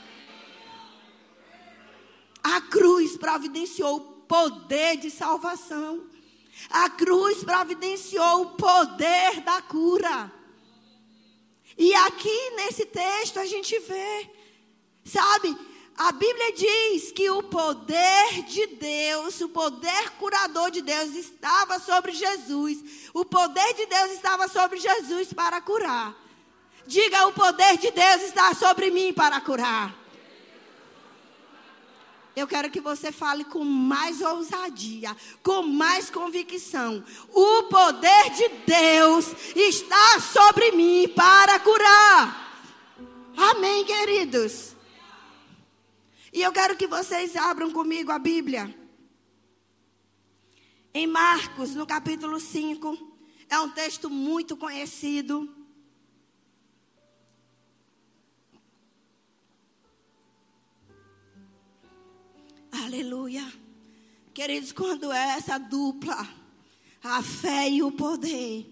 A 2.43 2.61
cruz 2.61 3.17
providenciou 3.17 3.97
o 3.97 4.01
poder 4.01 4.97
de 4.97 5.11
salvação. 5.11 6.05
A 6.71 6.91
cruz 6.91 7.43
providenciou 7.45 8.43
o 8.43 8.51
poder 8.51 9.41
da 9.41 9.63
cura. 9.63 10.33
E 11.77 11.95
aqui 11.95 12.51
nesse 12.57 12.85
texto 12.87 13.39
a 13.39 13.47
gente 13.47 13.79
vê, 13.81 14.31
sabe, 15.05 15.57
a 15.97 16.13
Bíblia 16.13 16.53
diz 16.53 17.13
que 17.13 17.31
o 17.31 17.43
poder 17.43 18.43
de 18.47 18.67
Deus, 18.67 19.41
o 19.41 19.49
poder 19.49 20.11
curador 20.19 20.71
de 20.71 20.83
Deus 20.83 21.15
estava 21.15 21.79
sobre 21.79 22.13
Jesus. 22.13 23.11
O 23.15 23.25
poder 23.25 23.75
de 23.75 23.87
Deus 23.87 24.13
estava 24.13 24.49
sobre 24.49 24.79
Jesus 24.79 25.33
para 25.33 25.61
curar. 25.61 26.15
Diga: 26.87 27.27
o 27.27 27.33
poder 27.33 27.77
de 27.77 27.91
Deus 27.91 28.23
está 28.23 28.55
sobre 28.55 28.91
mim 28.91 29.13
para 29.13 29.41
curar. 29.41 30.02
Eu 32.35 32.47
quero 32.47 32.71
que 32.71 32.81
você 32.81 33.13
fale 33.13 33.45
com 33.45 33.63
mais 33.63 34.23
ousadia, 34.23 35.15
com 35.43 35.63
mais 35.63 36.09
convicção. 36.09 37.05
O 37.29 37.65
poder 37.65 38.31
de 38.31 38.49
Deus 38.67 39.27
está 39.55 40.19
sobre 40.21 40.73
mim 40.73 41.09
para 41.15 41.61
curar. 41.61 42.43
Amém, 43.37 43.85
queridos. 43.85 44.75
E 46.33 46.41
eu 46.41 46.53
quero 46.53 46.75
que 46.77 46.87
vocês 46.87 47.37
abram 47.37 47.71
comigo 47.71 48.11
a 48.11 48.19
Bíblia. 48.19 48.75
Em 50.95 51.07
Marcos, 51.07 51.75
no 51.75 51.87
capítulo 51.87 52.41
5, 52.41 52.97
é 53.51 53.59
um 53.61 53.69
texto 53.69 54.09
muito 54.09 54.57
conhecido. 54.57 55.62
Aleluia. 62.73 63.53
Queridos, 64.33 64.73
quando 64.73 65.13
é 65.13 65.37
essa 65.37 65.59
dupla, 65.59 66.27
a 67.05 67.23
fé 67.23 67.69
e 67.69 67.83
o 67.83 67.93
poder, 67.93 68.67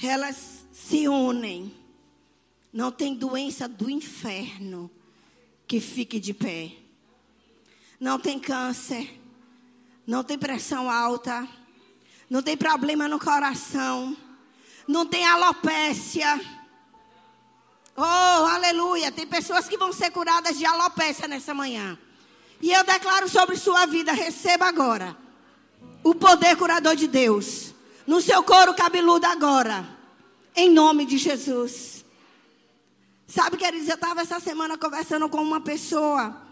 elas 0.00 0.64
se 0.72 1.08
unem. 1.08 1.74
Não 2.72 2.92
tem 2.92 3.16
doença 3.16 3.66
do 3.66 3.90
inferno 3.90 4.88
que 5.66 5.80
fique 5.80 6.20
de 6.20 6.32
pé. 6.32 6.72
Não 7.98 8.16
tem 8.16 8.38
câncer. 8.38 9.20
Não 10.06 10.22
tem 10.22 10.38
pressão 10.38 10.88
alta. 10.88 11.48
Não 12.30 12.42
tem 12.42 12.56
problema 12.56 13.08
no 13.08 13.18
coração. 13.18 14.16
Não 14.86 15.04
tem 15.04 15.26
alopécia. 15.26 16.40
Oh, 17.96 18.02
aleluia. 18.02 19.10
Tem 19.10 19.26
pessoas 19.26 19.68
que 19.68 19.76
vão 19.76 19.92
ser 19.92 20.12
curadas 20.12 20.56
de 20.56 20.64
alopecia 20.64 21.26
nessa 21.26 21.52
manhã. 21.52 21.98
E 22.60 22.72
eu 22.72 22.84
declaro 22.84 23.28
sobre 23.28 23.56
sua 23.56 23.86
vida: 23.86 24.12
receba 24.12 24.66
agora 24.66 25.16
o 26.02 26.14
poder 26.14 26.56
curador 26.56 26.96
de 26.96 27.06
Deus 27.06 27.74
no 28.06 28.20
seu 28.20 28.42
couro 28.42 28.74
cabeludo 28.74 29.26
agora, 29.26 29.86
em 30.54 30.70
nome 30.70 31.04
de 31.04 31.18
Jesus. 31.18 32.04
Sabe, 33.26 33.56
queridos, 33.56 33.88
eu 33.88 33.96
estava 33.96 34.20
essa 34.20 34.38
semana 34.38 34.78
conversando 34.78 35.28
com 35.28 35.42
uma 35.42 35.60
pessoa 35.60 36.42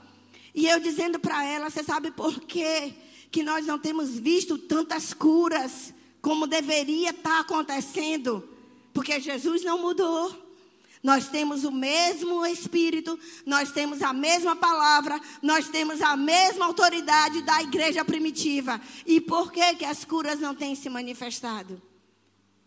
e 0.55 0.67
eu 0.67 0.81
dizendo 0.81 1.19
para 1.19 1.45
ela: 1.45 1.71
você 1.71 1.83
sabe 1.83 2.11
por 2.11 2.41
quê 2.41 2.95
que 3.31 3.43
nós 3.43 3.67
não 3.67 3.79
temos 3.79 4.19
visto 4.19 4.59
tantas 4.59 5.15
curas 5.15 5.95
como 6.21 6.47
deveria 6.47 7.11
estar 7.11 7.31
tá 7.31 7.41
acontecendo? 7.41 8.49
Porque 8.93 9.21
Jesus 9.21 9.65
não 9.65 9.79
mudou. 9.79 10.44
Nós 11.05 11.29
temos 11.29 11.65
o 11.65 11.71
mesmo 11.71 12.47
Espírito, 12.47 13.21
nós 13.45 13.71
temos 13.71 14.01
a 14.01 14.15
mesma 14.15 14.57
palavra, 14.57 15.21
nós 15.43 15.69
temos 15.69 16.01
a 16.01 16.17
mesma 16.17 16.65
autoridade 16.65 17.43
da 17.43 17.63
igreja 17.63 18.03
primitiva. 18.03 18.81
E 19.05 19.21
por 19.21 19.53
que, 19.53 19.75
que 19.75 19.85
as 19.85 20.03
curas 20.03 20.41
não 20.41 20.55
têm 20.55 20.75
se 20.75 20.89
manifestado? 20.89 21.81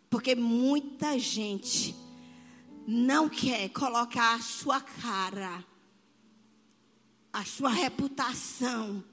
Porque 0.08 0.36
muita 0.36 1.18
gente 1.18 1.96
não 2.88 3.28
quer 3.28 3.70
colocar 3.70 4.36
a 4.36 4.40
sua 4.40 4.82
cara, 4.82 5.66
a 7.34 7.44
sua 7.44 7.72
reputação 7.72 9.04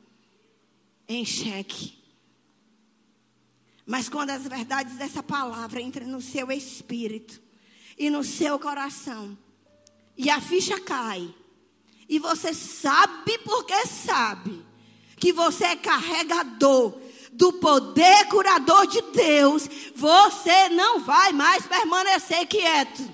em 1.09 1.25
xeque. 1.25 1.99
Mas 3.87 4.11
quando 4.11 4.31
as 4.31 4.47
verdades 4.47 4.97
dessa 4.97 5.23
palavra 5.23 5.81
entram 5.81 6.07
no 6.07 6.21
seu 6.21 6.53
espírito, 6.53 7.43
e 7.99 8.11
no 8.11 8.23
seu 8.25 8.59
coração. 8.59 9.37
E 10.17 10.31
a 10.31 10.41
ficha 10.41 10.81
cai. 10.81 11.35
E 12.09 12.19
você 12.19 12.53
sabe 12.53 13.39
porque 13.39 13.87
sabe 13.87 14.65
que 15.17 15.33
você 15.33 15.65
é 15.65 15.77
carregador 15.77 17.01
do 17.35 17.53
poder 17.55 18.29
curador 18.29 18.87
de 18.87 19.03
Deus, 19.03 19.69
você 19.95 20.69
não 20.69 21.01
vai 21.01 21.33
mais 21.33 21.67
permanecer 21.67 22.47
quieto. 22.47 23.11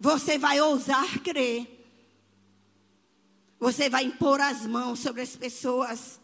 Você 0.00 0.36
vai 0.36 0.60
ousar 0.60 1.18
crer. 1.20 1.76
Você 3.60 3.88
vai 3.88 4.04
impor 4.04 4.40
as 4.40 4.66
mãos 4.66 5.00
sobre 5.00 5.22
as 5.22 5.34
pessoas 5.34 6.20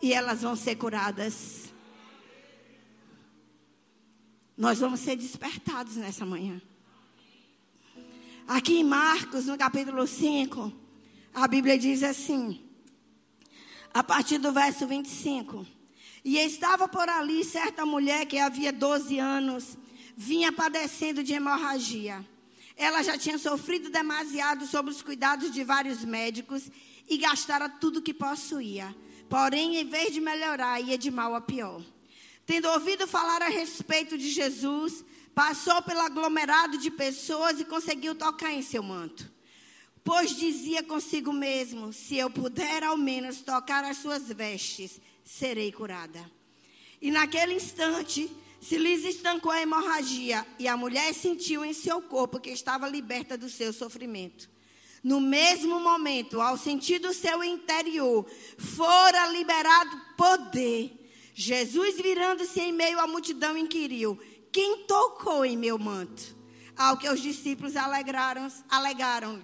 e 0.00 0.12
elas 0.12 0.42
vão 0.42 0.54
ser 0.54 0.76
curadas. 0.76 1.67
Nós 4.58 4.80
vamos 4.80 4.98
ser 4.98 5.14
despertados 5.14 5.94
nessa 5.94 6.26
manhã. 6.26 6.60
Aqui 8.48 8.78
em 8.78 8.82
Marcos, 8.82 9.46
no 9.46 9.56
capítulo 9.56 10.04
5, 10.04 10.72
a 11.32 11.46
Bíblia 11.46 11.78
diz 11.78 12.02
assim, 12.02 12.60
a 13.94 14.02
partir 14.02 14.38
do 14.38 14.50
verso 14.50 14.84
25: 14.84 15.64
E 16.24 16.38
estava 16.38 16.88
por 16.88 17.08
ali 17.08 17.44
certa 17.44 17.86
mulher 17.86 18.26
que 18.26 18.36
havia 18.36 18.72
12 18.72 19.16
anos, 19.20 19.78
vinha 20.16 20.50
padecendo 20.50 21.22
de 21.22 21.34
hemorragia. 21.34 22.26
Ela 22.76 23.04
já 23.04 23.16
tinha 23.16 23.38
sofrido 23.38 23.90
demasiado 23.90 24.66
sob 24.66 24.90
os 24.90 25.02
cuidados 25.02 25.52
de 25.52 25.62
vários 25.62 26.04
médicos 26.04 26.68
e 27.08 27.16
gastara 27.16 27.68
tudo 27.68 28.02
que 28.02 28.12
possuía. 28.12 28.92
Porém, 29.28 29.76
em 29.76 29.84
vez 29.84 30.12
de 30.12 30.20
melhorar, 30.20 30.80
ia 30.80 30.98
de 30.98 31.12
mal 31.12 31.32
a 31.36 31.40
pior. 31.40 31.80
Tendo 32.48 32.66
ouvido 32.70 33.06
falar 33.06 33.42
a 33.42 33.50
respeito 33.50 34.16
de 34.16 34.30
Jesus, 34.30 35.04
passou 35.34 35.82
pelo 35.82 36.00
aglomerado 36.00 36.78
de 36.78 36.90
pessoas 36.90 37.60
e 37.60 37.64
conseguiu 37.66 38.14
tocar 38.14 38.50
em 38.50 38.62
seu 38.62 38.82
manto. 38.82 39.30
Pois 40.02 40.34
dizia 40.34 40.82
consigo 40.82 41.30
mesmo: 41.30 41.92
se 41.92 42.16
eu 42.16 42.30
puder 42.30 42.82
ao 42.82 42.96
menos 42.96 43.42
tocar 43.42 43.84
as 43.84 43.98
suas 43.98 44.28
vestes, 44.28 44.98
serei 45.22 45.70
curada. 45.70 46.24
E 47.02 47.10
naquele 47.10 47.52
instante 47.52 48.34
se 48.62 48.78
lhes 48.78 49.04
estancou 49.04 49.52
a 49.52 49.60
hemorragia, 49.60 50.46
e 50.58 50.66
a 50.66 50.74
mulher 50.74 51.12
sentiu 51.12 51.62
em 51.66 51.74
seu 51.74 52.00
corpo 52.00 52.40
que 52.40 52.48
estava 52.48 52.88
liberta 52.88 53.36
do 53.36 53.50
seu 53.50 53.74
sofrimento. 53.74 54.48
No 55.04 55.20
mesmo 55.20 55.78
momento, 55.78 56.40
ao 56.40 56.56
sentir 56.56 56.98
do 56.98 57.12
seu 57.12 57.44
interior, 57.44 58.26
fora 58.56 59.26
liberado 59.26 60.00
poder 60.16 60.97
Jesus, 61.40 61.94
virando-se 62.00 62.58
em 62.58 62.72
meio 62.72 62.98
à 62.98 63.06
multidão, 63.06 63.56
inquiriu: 63.56 64.18
Quem 64.50 64.78
tocou 64.86 65.44
em 65.44 65.56
meu 65.56 65.78
manto? 65.78 66.36
Ao 66.76 66.96
que 66.96 67.08
os 67.08 67.20
discípulos 67.20 67.76
alegraram, 67.76 68.50
alegaram 68.68 69.40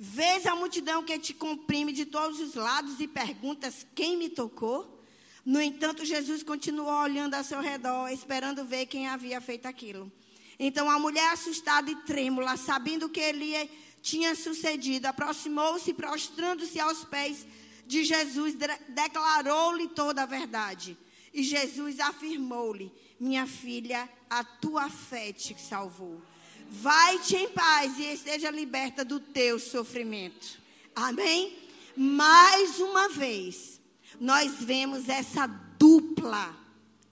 Vês 0.00 0.46
a 0.46 0.56
multidão 0.56 1.04
que 1.04 1.16
te 1.16 1.32
comprime 1.32 1.92
de 1.92 2.06
todos 2.06 2.40
os 2.40 2.56
lados 2.56 2.98
e 2.98 3.06
perguntas: 3.06 3.86
Quem 3.94 4.16
me 4.16 4.28
tocou? 4.28 5.00
No 5.44 5.60
entanto, 5.60 6.04
Jesus 6.04 6.42
continuou 6.42 7.02
olhando 7.02 7.34
ao 7.34 7.44
seu 7.44 7.60
redor, 7.60 8.08
esperando 8.08 8.64
ver 8.64 8.86
quem 8.86 9.06
havia 9.06 9.40
feito 9.40 9.66
aquilo. 9.66 10.10
Então 10.58 10.90
a 10.90 10.98
mulher, 10.98 11.32
assustada 11.32 11.88
e 11.88 11.94
trêmula, 12.02 12.56
sabendo 12.56 13.08
que 13.08 13.20
ele 13.20 13.70
tinha 14.02 14.34
sucedido, 14.34 15.06
aproximou-se, 15.06 15.94
prostrando-se 15.94 16.80
aos 16.80 17.04
pés 17.04 17.46
de 17.86 18.02
Jesus, 18.02 18.56
declarou-lhe 18.88 19.86
toda 19.86 20.24
a 20.24 20.26
verdade. 20.26 20.98
E 21.38 21.42
Jesus 21.44 22.00
afirmou-lhe: 22.00 22.90
Minha 23.20 23.46
filha, 23.46 24.08
a 24.28 24.42
tua 24.42 24.90
fé 24.90 25.32
te 25.32 25.54
salvou. 25.56 26.20
Vai-te 26.68 27.36
em 27.36 27.48
paz 27.50 27.96
e 27.96 28.12
esteja 28.12 28.50
liberta 28.50 29.04
do 29.04 29.20
teu 29.20 29.56
sofrimento. 29.60 30.60
Amém? 30.96 31.56
Mais 31.96 32.80
uma 32.80 33.08
vez, 33.08 33.80
nós 34.18 34.64
vemos 34.64 35.08
essa 35.08 35.46
dupla 35.46 36.56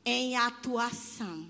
em 0.05 0.37
atuação. 0.37 1.49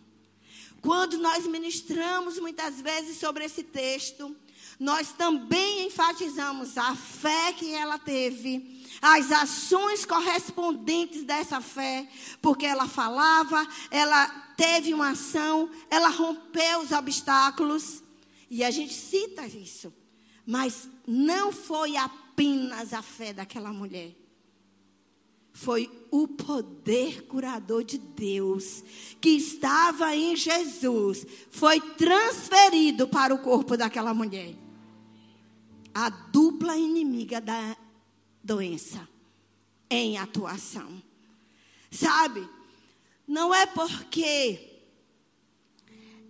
Quando 0.83 1.17
nós 1.17 1.47
ministramos 1.47 2.39
muitas 2.39 2.79
vezes 2.83 3.17
sobre 3.17 3.47
esse 3.47 3.63
texto, 3.63 4.37
nós 4.79 5.13
também 5.13 5.87
enfatizamos 5.87 6.77
a 6.77 6.95
fé 6.95 7.53
que 7.53 7.73
ela 7.73 7.99
teve 7.99 8.77
as 9.01 9.33
ações 9.33 10.05
correspondentes 10.05 11.25
dessa 11.25 11.61
fé, 11.61 12.09
porque 12.41 12.67
ela 12.67 12.87
falava, 12.87 13.67
ela 13.91 14.29
teve 14.57 14.93
uma 14.93 15.11
ação, 15.11 15.71
ela 15.91 16.09
rompeu 16.09 16.81
os 16.81 16.93
obstáculos, 16.93 18.03
e 18.51 18.63
a 18.65 18.71
gente 18.71 18.95
cita 18.95 19.47
isso. 19.47 19.93
Mas 20.45 20.89
não 21.07 21.53
foi 21.53 21.97
apenas 21.97 22.93
a 22.93 23.03
fé 23.03 23.33
daquela 23.33 23.73
mulher. 23.73 24.15
Foi 25.53 25.91
o 26.11 26.29
poder 26.29 27.23
curador 27.23 27.83
de 27.83 27.99
Deus 27.99 28.85
que 29.21 29.31
estava 29.31 30.15
em 30.15 30.37
Jesus, 30.37 31.27
foi 31.51 31.81
transferido 31.81 33.09
para 33.09 33.35
o 33.35 33.39
corpo 33.39 33.77
daquela 33.77 34.13
mulher. 34.13 34.66
A 35.99 36.11
dupla 36.11 36.77
inimiga 36.77 37.41
da 37.41 37.75
doença 38.45 39.09
em 39.89 40.19
atuação. 40.19 41.03
Sabe? 41.91 42.47
Não 43.27 43.55
é 43.55 43.65
porque 43.65 44.83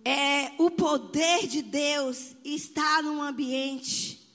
é, 0.05 0.53
o 0.57 0.71
poder 0.71 1.47
de 1.47 1.61
Deus 1.61 2.33
está 2.45 3.01
num 3.01 3.21
ambiente 3.21 4.25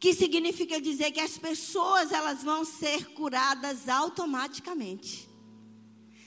que 0.00 0.14
significa 0.14 0.80
dizer 0.80 1.10
que 1.10 1.20
as 1.20 1.36
pessoas 1.36 2.12
elas 2.12 2.42
vão 2.42 2.64
ser 2.64 3.10
curadas 3.10 3.90
automaticamente. 3.90 5.28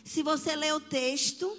Se 0.03 0.21
você 0.21 0.55
ler 0.55 0.75
o 0.75 0.79
texto, 0.79 1.57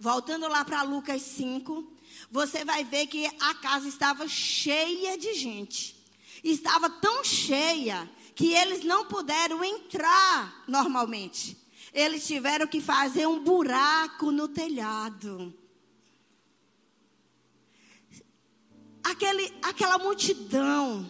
voltando 0.00 0.48
lá 0.48 0.64
para 0.64 0.82
Lucas 0.82 1.22
5, 1.22 1.93
você 2.34 2.64
vai 2.64 2.82
ver 2.82 3.06
que 3.06 3.24
a 3.38 3.54
casa 3.54 3.86
estava 3.86 4.26
cheia 4.26 5.16
de 5.16 5.34
gente 5.34 5.94
estava 6.42 6.90
tão 6.90 7.22
cheia 7.22 8.10
que 8.34 8.52
eles 8.52 8.84
não 8.84 9.06
puderam 9.06 9.62
entrar 9.62 10.64
normalmente. 10.66 11.56
Eles 11.92 12.26
tiveram 12.26 12.66
que 12.66 12.80
fazer 12.80 13.28
um 13.28 13.38
buraco 13.38 14.32
no 14.32 14.48
telhado. 14.48 15.54
Aquele, 19.04 19.54
aquela 19.62 19.96
multidão, 19.98 21.08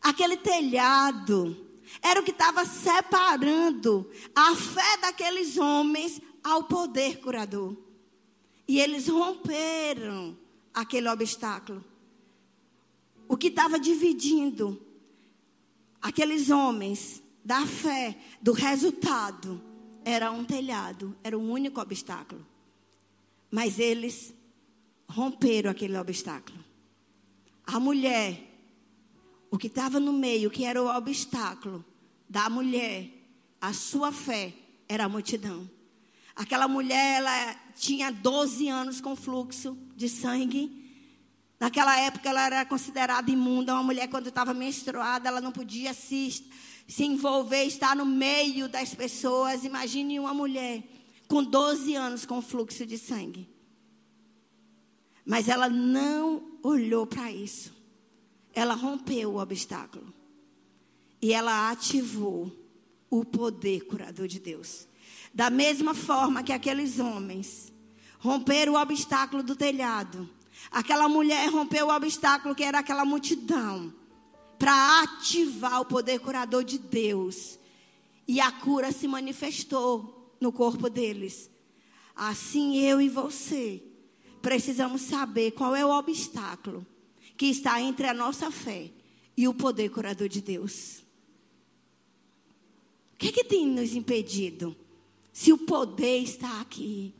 aquele 0.00 0.38
telhado, 0.38 1.54
era 2.00 2.18
o 2.18 2.24
que 2.24 2.30
estava 2.30 2.64
separando 2.64 4.10
a 4.34 4.56
fé 4.56 4.96
daqueles 5.02 5.58
homens 5.58 6.18
ao 6.42 6.64
poder 6.64 7.20
curador. 7.20 7.89
E 8.70 8.78
eles 8.78 9.08
romperam 9.08 10.38
aquele 10.72 11.08
obstáculo 11.08 11.84
o 13.26 13.36
que 13.36 13.48
estava 13.48 13.80
dividindo 13.80 14.80
aqueles 16.00 16.50
homens 16.50 17.20
da 17.44 17.66
fé, 17.66 18.16
do 18.40 18.52
resultado, 18.52 19.60
era 20.04 20.30
um 20.30 20.44
telhado, 20.44 21.16
era 21.24 21.36
um 21.36 21.50
único 21.50 21.80
obstáculo. 21.80 22.46
Mas 23.50 23.80
eles 23.80 24.32
romperam 25.08 25.68
aquele 25.68 25.98
obstáculo. 25.98 26.64
A 27.66 27.80
mulher, 27.80 28.40
o 29.50 29.58
que 29.58 29.66
estava 29.66 29.98
no 29.98 30.12
meio, 30.12 30.48
que 30.48 30.64
era 30.64 30.80
o 30.80 30.96
obstáculo 30.96 31.84
da 32.28 32.48
mulher, 32.48 33.10
a 33.60 33.72
sua 33.72 34.12
fé, 34.12 34.54
era 34.88 35.06
a 35.06 35.08
multidão. 35.08 35.68
Aquela 36.36 36.68
mulher, 36.68 37.16
ela 37.16 37.56
tinha 37.80 38.12
12 38.12 38.68
anos 38.68 39.00
com 39.00 39.16
fluxo 39.16 39.76
de 39.96 40.06
sangue. 40.06 40.70
Naquela 41.58 41.98
época, 41.98 42.28
ela 42.28 42.44
era 42.44 42.64
considerada 42.66 43.30
imunda. 43.30 43.72
Uma 43.72 43.82
mulher, 43.82 44.06
quando 44.08 44.28
estava 44.28 44.52
menstruada, 44.52 45.28
ela 45.28 45.40
não 45.40 45.50
podia 45.50 45.94
se, 45.94 46.44
se 46.86 47.04
envolver, 47.04 47.64
estar 47.64 47.96
no 47.96 48.04
meio 48.04 48.68
das 48.68 48.94
pessoas. 48.94 49.64
Imagine 49.64 50.20
uma 50.20 50.34
mulher 50.34 50.84
com 51.26 51.42
12 51.42 51.94
anos 51.94 52.26
com 52.26 52.42
fluxo 52.42 52.84
de 52.84 52.98
sangue. 52.98 53.48
Mas 55.24 55.48
ela 55.48 55.68
não 55.68 56.58
olhou 56.62 57.06
para 57.06 57.32
isso. 57.32 57.74
Ela 58.52 58.74
rompeu 58.74 59.32
o 59.32 59.40
obstáculo. 59.40 60.12
E 61.22 61.32
ela 61.32 61.70
ativou 61.70 62.52
o 63.08 63.24
poder 63.24 63.86
curador 63.86 64.28
de 64.28 64.38
Deus. 64.38 64.86
Da 65.32 65.48
mesma 65.48 65.94
forma 65.94 66.42
que 66.42 66.52
aqueles 66.52 66.98
homens 66.98 67.69
romperam 68.20 68.74
o 68.74 68.80
obstáculo 68.80 69.42
do 69.42 69.56
telhado, 69.56 70.28
aquela 70.70 71.08
mulher 71.08 71.48
rompeu 71.50 71.88
o 71.88 71.94
obstáculo 71.94 72.54
que 72.54 72.62
era 72.62 72.78
aquela 72.78 73.04
multidão, 73.04 73.92
para 74.58 75.02
ativar 75.02 75.80
o 75.80 75.86
poder 75.86 76.20
curador 76.20 76.62
de 76.62 76.78
Deus. 76.78 77.58
E 78.28 78.40
a 78.40 78.52
cura 78.52 78.92
se 78.92 79.08
manifestou 79.08 80.36
no 80.38 80.52
corpo 80.52 80.90
deles. 80.90 81.50
Assim 82.14 82.76
eu 82.78 83.00
e 83.00 83.08
você 83.08 83.82
precisamos 84.42 85.00
saber 85.02 85.52
qual 85.52 85.74
é 85.74 85.84
o 85.84 85.90
obstáculo 85.90 86.86
que 87.36 87.46
está 87.46 87.80
entre 87.80 88.06
a 88.06 88.14
nossa 88.14 88.50
fé 88.50 88.90
e 89.34 89.48
o 89.48 89.54
poder 89.54 89.88
curador 89.88 90.28
de 90.28 90.42
Deus. 90.42 91.02
O 93.14 93.16
que, 93.16 93.28
é 93.28 93.32
que 93.32 93.44
tem 93.44 93.66
nos 93.66 93.94
impedido? 93.94 94.76
Se 95.32 95.52
o 95.52 95.58
poder 95.58 96.18
está 96.18 96.60
aqui, 96.60 97.14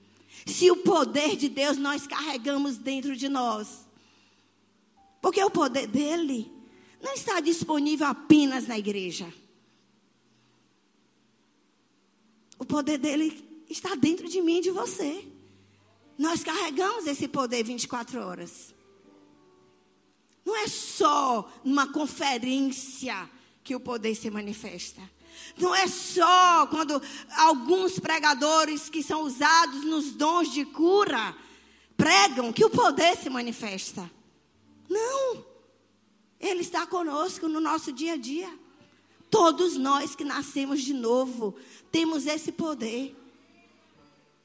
se 0.46 0.70
o 0.70 0.76
poder 0.76 1.36
de 1.36 1.48
Deus 1.48 1.76
nós 1.76 2.06
carregamos 2.06 2.76
dentro 2.76 3.16
de 3.16 3.28
nós, 3.28 3.86
porque 5.20 5.42
o 5.42 5.50
poder 5.50 5.86
dele 5.86 6.50
não 7.00 7.14
está 7.14 7.40
disponível 7.40 8.06
apenas 8.06 8.66
na 8.66 8.78
igreja. 8.78 9.32
O 12.58 12.64
poder 12.64 12.98
dele 12.98 13.64
está 13.68 13.94
dentro 13.94 14.28
de 14.28 14.40
mim 14.40 14.58
e 14.58 14.62
de 14.62 14.70
você. 14.70 15.26
Nós 16.18 16.44
carregamos 16.44 17.06
esse 17.06 17.26
poder 17.26 17.64
24 17.64 18.20
horas. 18.20 18.74
Não 20.44 20.56
é 20.56 20.68
só 20.68 21.50
numa 21.64 21.90
conferência 21.90 23.30
que 23.64 23.74
o 23.74 23.80
poder 23.80 24.14
se 24.14 24.30
manifesta. 24.30 25.00
Não 25.59 25.74
é 25.74 25.87
só 25.87 26.66
quando 26.66 27.00
alguns 27.37 27.98
pregadores 27.98 28.88
que 28.88 29.03
são 29.03 29.22
usados 29.22 29.85
nos 29.85 30.12
dons 30.12 30.53
de 30.53 30.64
cura 30.64 31.37
pregam 31.96 32.53
que 32.53 32.64
o 32.64 32.70
poder 32.70 33.16
se 33.16 33.29
manifesta. 33.29 34.11
Não. 34.88 35.44
Ele 36.40 36.61
está 36.61 36.87
conosco 36.87 37.46
no 37.46 37.61
nosso 37.61 37.92
dia 37.92 38.14
a 38.14 38.16
dia. 38.16 38.50
Todos 39.31 39.76
nós 39.76 40.16
que 40.16 40.24
nascemos 40.24 40.83
de 40.83 40.94
novo 40.94 41.55
temos 41.92 42.26
esse 42.26 42.50
poder. 42.50 43.16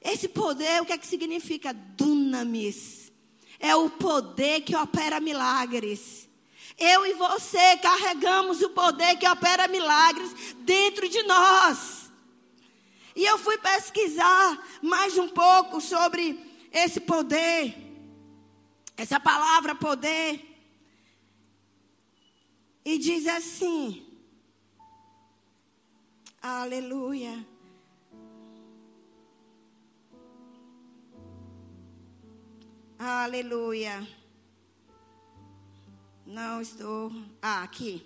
Esse 0.02 0.28
poder, 0.28 0.82
o 0.82 0.86
que 0.86 0.94
é 0.94 0.98
que 0.98 1.08
significa? 1.08 1.74
Dunamis. 1.74 3.12
É 3.60 3.76
o 3.76 3.90
poder 3.90 4.62
que 4.62 4.76
opera 4.76 5.20
milagres. 5.20 6.25
Eu 6.78 7.06
e 7.06 7.14
você 7.14 7.78
carregamos 7.78 8.62
o 8.62 8.70
poder 8.70 9.18
que 9.18 9.28
opera 9.28 9.68
milagres 9.68 10.54
dentro 10.60 11.08
de 11.08 11.24
nós. 11.24 12.12
E 13.16 13.24
eu 13.24 13.38
fui 13.38 13.58
pesquisar 13.58 14.62
mais 14.82 15.18
um 15.18 15.30
pouco 15.30 15.80
sobre 15.80 16.38
esse 16.72 17.00
poder, 17.00 17.74
essa 18.98 19.20
palavra 19.20 19.74
poder. 19.74 20.44
E 22.84 22.98
diz 22.98 23.26
assim: 23.26 24.06
Aleluia. 26.42 27.46
Aleluia. 33.00 34.25
Não 36.26 36.60
estou. 36.60 37.12
Ah, 37.42 37.64
aqui. 37.64 38.06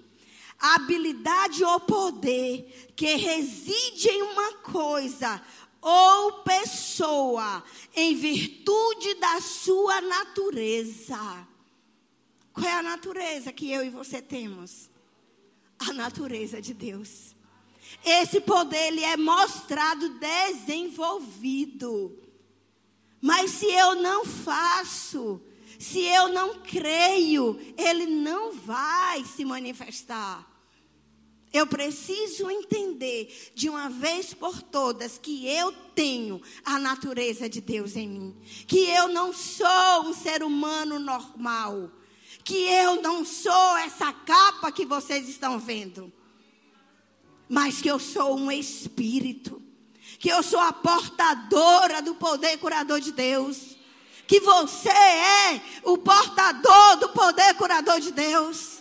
Habilidade 0.60 1.64
ou 1.64 1.80
poder 1.80 2.92
que 2.96 3.16
reside 3.16 4.10
em 4.10 4.22
uma 4.24 4.58
coisa 4.58 5.42
ou 5.82 6.44
pessoa 6.44 7.64
em 7.96 8.14
virtude 8.14 9.14
da 9.16 9.40
sua 9.40 10.02
natureza. 10.02 11.48
Qual 12.52 12.68
é 12.68 12.74
a 12.74 12.84
natureza 12.84 13.54
que 13.54 13.72
eu 13.72 13.86
e 13.86 13.90
você 13.90 14.22
temos? 14.22 14.90
A 15.80 15.94
natureza 15.94 16.62
de 16.62 16.74
Deus. 16.74 17.34
Esse 18.04 18.42
poder 18.42 18.88
ele 18.88 19.04
é 19.04 19.16
mostrado 19.16 20.10
desenvolvido. 20.20 22.20
Mas 23.22 23.52
se 23.52 23.66
eu 23.66 23.96
não 23.96 24.26
faço, 24.26 25.42
se 25.80 26.02
eu 26.02 26.28
não 26.28 26.60
creio, 26.60 27.58
ele 27.78 28.06
não 28.06 28.52
vai 28.52 29.24
se 29.24 29.46
manifestar. 29.46 30.46
Eu 31.52 31.66
preciso 31.66 32.52
entender 32.52 33.52
de 33.56 33.70
uma 33.70 33.90
vez 33.90 34.34
por 34.34 34.62
todas 34.62 35.18
que 35.18 35.48
eu 35.48 35.72
tenho 35.96 36.40
a 36.64 36.78
natureza 36.78 37.50
de 37.50 37.62
Deus 37.62 37.96
em 37.96 38.08
mim. 38.08 38.38
Que 38.68 38.88
eu 38.90 39.08
não 39.08 39.34
sou 39.34 40.04
um 40.04 40.14
ser 40.14 40.44
humano 40.44 41.00
normal. 41.00 41.90
Que 42.44 42.58
eu 42.58 43.02
não 43.02 43.26
sou 43.26 43.78
essa 43.78 44.14
capa 44.14 44.72
que 44.72 44.86
vocês 44.86 45.28
estão 45.28 45.58
vendo. 45.58 46.14
Mas 47.48 47.82
que 47.82 47.90
eu 47.90 47.98
sou 47.98 48.38
um 48.38 48.52
espírito 48.52 49.60
que 50.20 50.30
eu 50.30 50.44
sou 50.44 50.60
a 50.60 50.74
portadora 50.74 52.02
do 52.02 52.14
poder 52.16 52.58
curador 52.58 53.00
de 53.00 53.14
Deus. 53.14 53.78
Que 54.30 54.40
você 54.42 54.90
é 54.90 55.62
o 55.86 55.98
portador 55.98 56.98
do 56.98 57.10
poder 57.10 57.56
curador 57.56 58.00
de 58.00 58.12
Deus. 58.12 58.78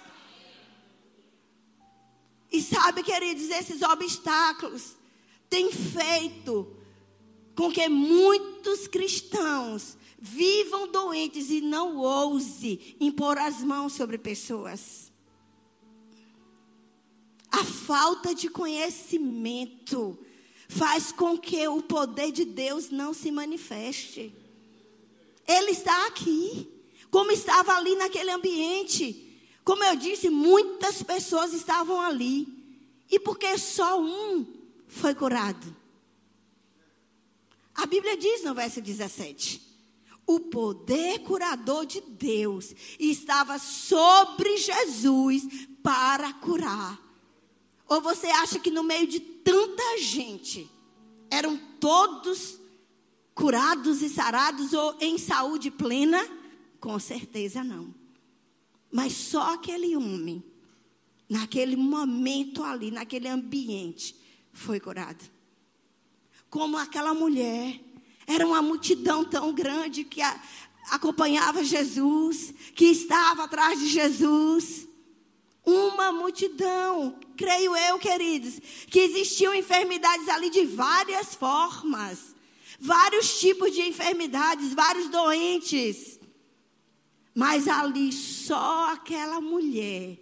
E 2.52 2.60
sabe, 2.60 3.02
queridos, 3.02 3.48
esses 3.48 3.80
obstáculos 3.80 4.94
têm 5.48 5.72
feito 5.72 6.76
com 7.56 7.72
que 7.72 7.88
muitos 7.88 8.86
cristãos 8.86 9.96
vivam 10.18 10.86
doentes 10.86 11.48
e 11.48 11.62
não 11.62 11.96
ouse 11.96 12.94
impor 13.00 13.38
as 13.38 13.62
mãos 13.62 13.94
sobre 13.94 14.18
pessoas. 14.18 15.10
A 17.50 17.64
falta 17.64 18.34
de 18.34 18.50
conhecimento 18.50 20.18
faz 20.68 21.10
com 21.10 21.38
que 21.38 21.66
o 21.66 21.80
poder 21.80 22.32
de 22.32 22.44
Deus 22.44 22.90
não 22.90 23.14
se 23.14 23.30
manifeste. 23.30 24.34
Ele 25.48 25.70
está 25.70 26.06
aqui, 26.06 26.68
como 27.10 27.32
estava 27.32 27.72
ali 27.72 27.96
naquele 27.96 28.30
ambiente. 28.30 29.24
Como 29.64 29.82
eu 29.82 29.96
disse, 29.96 30.28
muitas 30.28 31.02
pessoas 31.02 31.54
estavam 31.54 31.98
ali. 32.00 32.46
E 33.10 33.18
porque 33.18 33.56
só 33.56 33.98
um 33.98 34.46
foi 34.86 35.14
curado? 35.14 35.74
A 37.74 37.86
Bíblia 37.86 38.16
diz 38.16 38.44
no 38.44 38.54
verso 38.54 38.82
17: 38.82 39.62
o 40.26 40.40
poder 40.40 41.20
curador 41.20 41.86
de 41.86 42.02
Deus 42.02 42.74
estava 43.00 43.58
sobre 43.58 44.58
Jesus 44.58 45.44
para 45.82 46.34
curar. 46.34 47.00
Ou 47.88 48.02
você 48.02 48.26
acha 48.26 48.58
que 48.58 48.70
no 48.70 48.82
meio 48.82 49.06
de 49.06 49.20
tanta 49.20 49.98
gente, 49.98 50.70
eram 51.30 51.56
todos 51.80 52.60
curados 53.38 54.02
e 54.02 54.08
sarados 54.08 54.72
ou 54.72 54.96
em 55.00 55.16
saúde 55.16 55.70
plena? 55.70 56.20
Com 56.80 56.98
certeza 56.98 57.62
não. 57.62 57.94
Mas 58.90 59.12
só 59.12 59.54
aquele 59.54 59.96
homem, 59.96 60.42
naquele 61.28 61.76
momento 61.76 62.64
ali, 62.64 62.90
naquele 62.90 63.28
ambiente, 63.28 64.16
foi 64.52 64.80
curado. 64.80 65.24
Como 66.50 66.76
aquela 66.76 67.14
mulher, 67.14 67.80
era 68.26 68.44
uma 68.44 68.60
multidão 68.60 69.24
tão 69.24 69.52
grande 69.52 70.02
que 70.02 70.20
a, 70.20 70.42
acompanhava 70.90 71.62
Jesus, 71.62 72.52
que 72.74 72.86
estava 72.86 73.44
atrás 73.44 73.78
de 73.78 73.86
Jesus. 73.86 74.88
Uma 75.64 76.10
multidão, 76.10 77.16
creio 77.36 77.76
eu, 77.76 78.00
queridos, 78.00 78.58
que 78.88 78.98
existiam 78.98 79.54
enfermidades 79.54 80.28
ali 80.28 80.50
de 80.50 80.64
várias 80.64 81.36
formas, 81.36 82.34
vários 82.78 83.40
tipos 83.40 83.72
de 83.74 83.80
enfermidades, 83.80 84.72
vários 84.72 85.08
doentes. 85.08 86.20
Mas 87.34 87.68
ali 87.68 88.12
só 88.12 88.92
aquela 88.92 89.40
mulher 89.40 90.18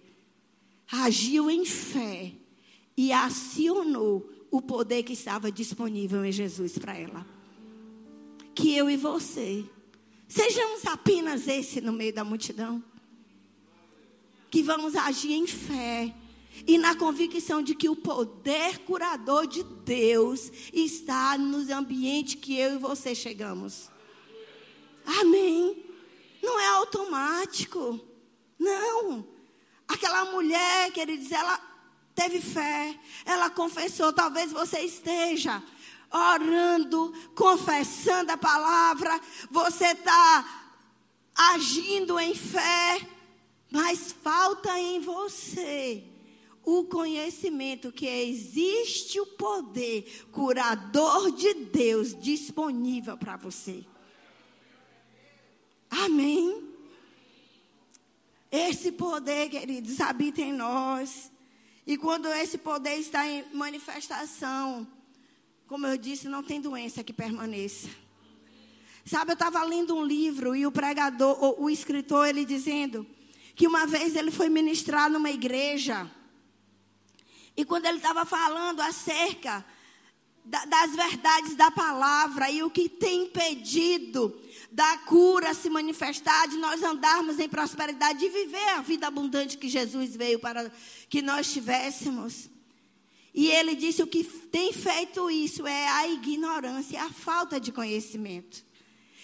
agiu 0.90 1.50
em 1.50 1.64
fé 1.64 2.32
e 2.96 3.12
acionou 3.12 4.30
o 4.50 4.62
poder 4.62 5.02
que 5.02 5.12
estava 5.12 5.50
disponível 5.50 6.24
em 6.24 6.32
Jesus 6.32 6.78
para 6.78 6.96
ela. 6.96 7.26
Que 8.54 8.74
eu 8.74 8.88
e 8.88 8.96
você 8.96 9.64
sejamos 10.28 10.84
apenas 10.86 11.46
esse 11.46 11.80
no 11.80 11.92
meio 11.92 12.12
da 12.12 12.24
multidão. 12.24 12.82
Que 14.50 14.62
vamos 14.62 14.94
agir 14.94 15.32
em 15.32 15.46
fé 15.46 16.14
e 16.64 16.78
na 16.78 16.94
convicção 16.94 17.62
de 17.62 17.74
que 17.74 17.88
o 17.88 17.96
poder 17.96 18.78
curador 18.78 19.46
de 19.46 19.62
Deus 19.62 20.50
está 20.72 21.36
nos 21.36 21.68
ambientes 21.70 22.36
que 22.36 22.56
eu 22.56 22.74
e 22.74 22.78
você 22.78 23.14
chegamos. 23.14 23.90
Amém. 25.04 25.84
Não 26.42 26.58
é 26.58 26.66
automático. 26.68 28.00
Não. 28.58 29.26
Aquela 29.88 30.26
mulher, 30.26 30.90
queridos, 30.92 31.30
ela 31.30 31.60
teve 32.14 32.40
fé, 32.40 32.98
ela 33.24 33.50
confessou. 33.50 34.12
Talvez 34.12 34.52
você 34.52 34.80
esteja 34.80 35.62
orando, 36.10 37.12
confessando 37.34 38.32
a 38.32 38.36
palavra, 38.36 39.20
você 39.50 39.86
está 39.86 40.72
agindo 41.34 42.18
em 42.18 42.34
fé, 42.34 43.06
mas 43.70 44.12
falta 44.22 44.78
em 44.78 45.00
você 45.00 46.15
o 46.66 46.82
conhecimento 46.82 47.92
que 47.92 48.06
existe 48.06 49.20
o 49.20 49.26
poder 49.26 50.26
curador 50.32 51.30
de 51.30 51.54
Deus 51.54 52.12
disponível 52.20 53.16
para 53.16 53.36
você. 53.36 53.86
Amém? 55.88 56.64
Esse 58.50 58.90
poder, 58.90 59.48
queridos, 59.48 60.00
habita 60.00 60.40
em 60.40 60.52
nós. 60.52 61.30
E 61.86 61.96
quando 61.96 62.26
esse 62.26 62.58
poder 62.58 62.96
está 62.96 63.24
em 63.28 63.44
manifestação, 63.54 64.84
como 65.68 65.86
eu 65.86 65.96
disse, 65.96 66.28
não 66.28 66.42
tem 66.42 66.60
doença 66.60 67.04
que 67.04 67.12
permaneça. 67.12 67.88
Sabe, 69.04 69.30
eu 69.30 69.34
estava 69.34 69.62
lendo 69.62 69.94
um 69.94 70.04
livro 70.04 70.56
e 70.56 70.66
o 70.66 70.72
pregador, 70.72 71.38
o, 71.40 71.66
o 71.66 71.70
escritor, 71.70 72.26
ele 72.26 72.44
dizendo 72.44 73.06
que 73.54 73.68
uma 73.68 73.86
vez 73.86 74.16
ele 74.16 74.32
foi 74.32 74.48
ministrar 74.48 75.08
numa 75.08 75.30
igreja. 75.30 76.10
E 77.56 77.64
quando 77.64 77.86
ele 77.86 77.98
estava 77.98 78.26
falando 78.26 78.80
acerca 78.80 79.64
das 80.44 80.94
verdades 80.94 81.56
da 81.56 81.70
palavra 81.70 82.48
e 82.50 82.62
o 82.62 82.70
que 82.70 82.88
tem 82.88 83.24
impedido 83.24 84.40
da 84.70 84.98
cura 84.98 85.54
se 85.54 85.68
manifestar, 85.68 86.46
de 86.46 86.56
nós 86.56 86.82
andarmos 86.82 87.40
em 87.40 87.48
prosperidade, 87.48 88.20
de 88.20 88.28
viver 88.28 88.68
a 88.70 88.80
vida 88.80 89.06
abundante 89.06 89.58
que 89.58 89.68
Jesus 89.68 90.14
veio 90.14 90.38
para 90.38 90.70
que 91.08 91.22
nós 91.22 91.52
tivéssemos. 91.52 92.48
E 93.34 93.50
ele 93.50 93.74
disse: 93.74 94.02
o 94.02 94.06
que 94.06 94.22
tem 94.22 94.72
feito 94.72 95.30
isso 95.30 95.66
é 95.66 95.88
a 95.88 96.08
ignorância, 96.08 97.02
a 97.02 97.10
falta 97.10 97.58
de 97.58 97.72
conhecimento. 97.72 98.64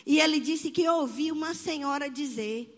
E 0.05 0.19
ele 0.19 0.41
disse 0.41 0.71
que 0.71 0.89
ouviu 0.89 1.35
uma 1.35 1.55
senhora 1.55 2.11
dizer, 2.11 2.69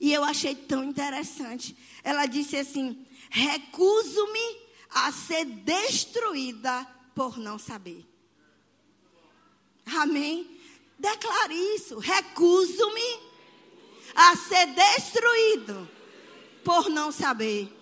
e 0.00 0.12
eu 0.12 0.24
achei 0.24 0.54
tão 0.54 0.82
interessante. 0.82 1.76
Ela 2.02 2.24
disse 2.26 2.56
assim: 2.56 3.04
recuso-me 3.28 4.69
a 4.90 5.12
ser 5.12 5.44
destruída 5.44 6.86
por 7.14 7.38
não 7.38 7.58
saber. 7.58 8.06
Amém? 9.86 10.58
Declare 10.98 11.54
isso. 11.74 11.98
Recuso-me 11.98 13.20
a 14.14 14.36
ser 14.36 14.66
destruído 14.66 15.88
por 16.64 16.88
não 16.88 17.10
saber. 17.10 17.76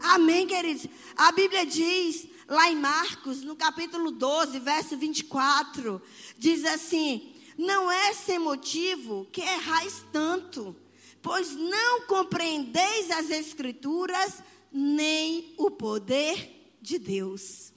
Amém, 0.00 0.46
queridos? 0.46 0.86
A 1.16 1.30
Bíblia 1.32 1.64
diz, 1.64 2.26
lá 2.48 2.70
em 2.70 2.76
Marcos, 2.76 3.42
no 3.42 3.54
capítulo 3.54 4.10
12, 4.10 4.58
verso 4.58 4.96
24, 4.96 6.02
diz 6.36 6.64
assim: 6.64 7.34
Não 7.56 7.90
é 7.90 8.12
sem 8.12 8.38
motivo 8.38 9.26
que 9.32 9.40
errais 9.40 10.04
tanto, 10.12 10.76
pois 11.22 11.52
não 11.52 12.02
compreendeis 12.02 13.10
as 13.10 13.30
Escrituras, 13.30 14.42
nem 14.72 15.54
o 15.58 15.70
poder 15.70 16.76
de 16.80 16.98
Deus. 16.98 17.72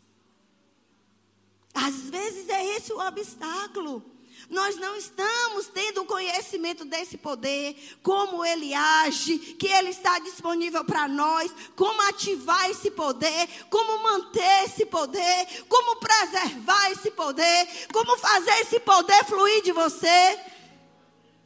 Às 1.73 2.09
vezes 2.09 2.47
é 2.47 2.77
esse 2.77 2.93
o 2.93 2.99
obstáculo. 2.99 4.03
Nós 4.49 4.75
não 4.77 4.95
estamos 4.95 5.67
tendo 5.67 6.01
o 6.01 6.05
conhecimento 6.05 6.85
desse 6.85 7.17
poder, 7.17 7.75
como 8.03 8.45
ele 8.45 8.73
age, 8.73 9.37
que 9.37 9.67
ele 9.67 9.89
está 9.89 10.19
disponível 10.19 10.83
para 10.85 11.07
nós, 11.07 11.51
como 11.75 12.01
ativar 12.09 12.69
esse 12.69 12.91
poder, 12.91 13.47
como 13.69 14.03
manter 14.03 14.65
esse 14.65 14.85
poder, 14.85 15.63
como 15.67 15.95
preservar 15.97 16.91
esse 16.91 17.09
poder, 17.11 17.87
como 17.91 18.17
fazer 18.17 18.59
esse 18.61 18.79
poder 18.79 19.25
fluir 19.25 19.63
de 19.63 19.71
você. 19.71 20.39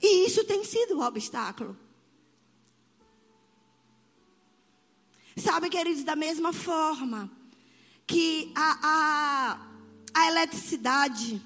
E 0.01 0.25
isso 0.25 0.43
tem 0.43 0.63
sido 0.63 0.97
um 0.97 1.03
obstáculo. 1.03 1.77
Sabe, 5.41 5.69
queridos, 5.69 6.03
da 6.03 6.15
mesma 6.15 6.51
forma 6.51 7.31
que 8.05 8.51
a, 8.55 8.79
a, 8.83 9.67
a 10.13 10.27
eletricidade, 10.27 11.41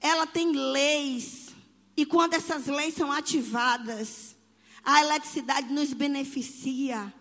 ela 0.00 0.26
tem 0.26 0.52
leis, 0.52 1.48
e 1.96 2.06
quando 2.06 2.34
essas 2.34 2.66
leis 2.66 2.94
são 2.94 3.10
ativadas, 3.10 4.36
a 4.84 5.00
eletricidade 5.00 5.72
nos 5.72 5.92
beneficia. 5.92 7.12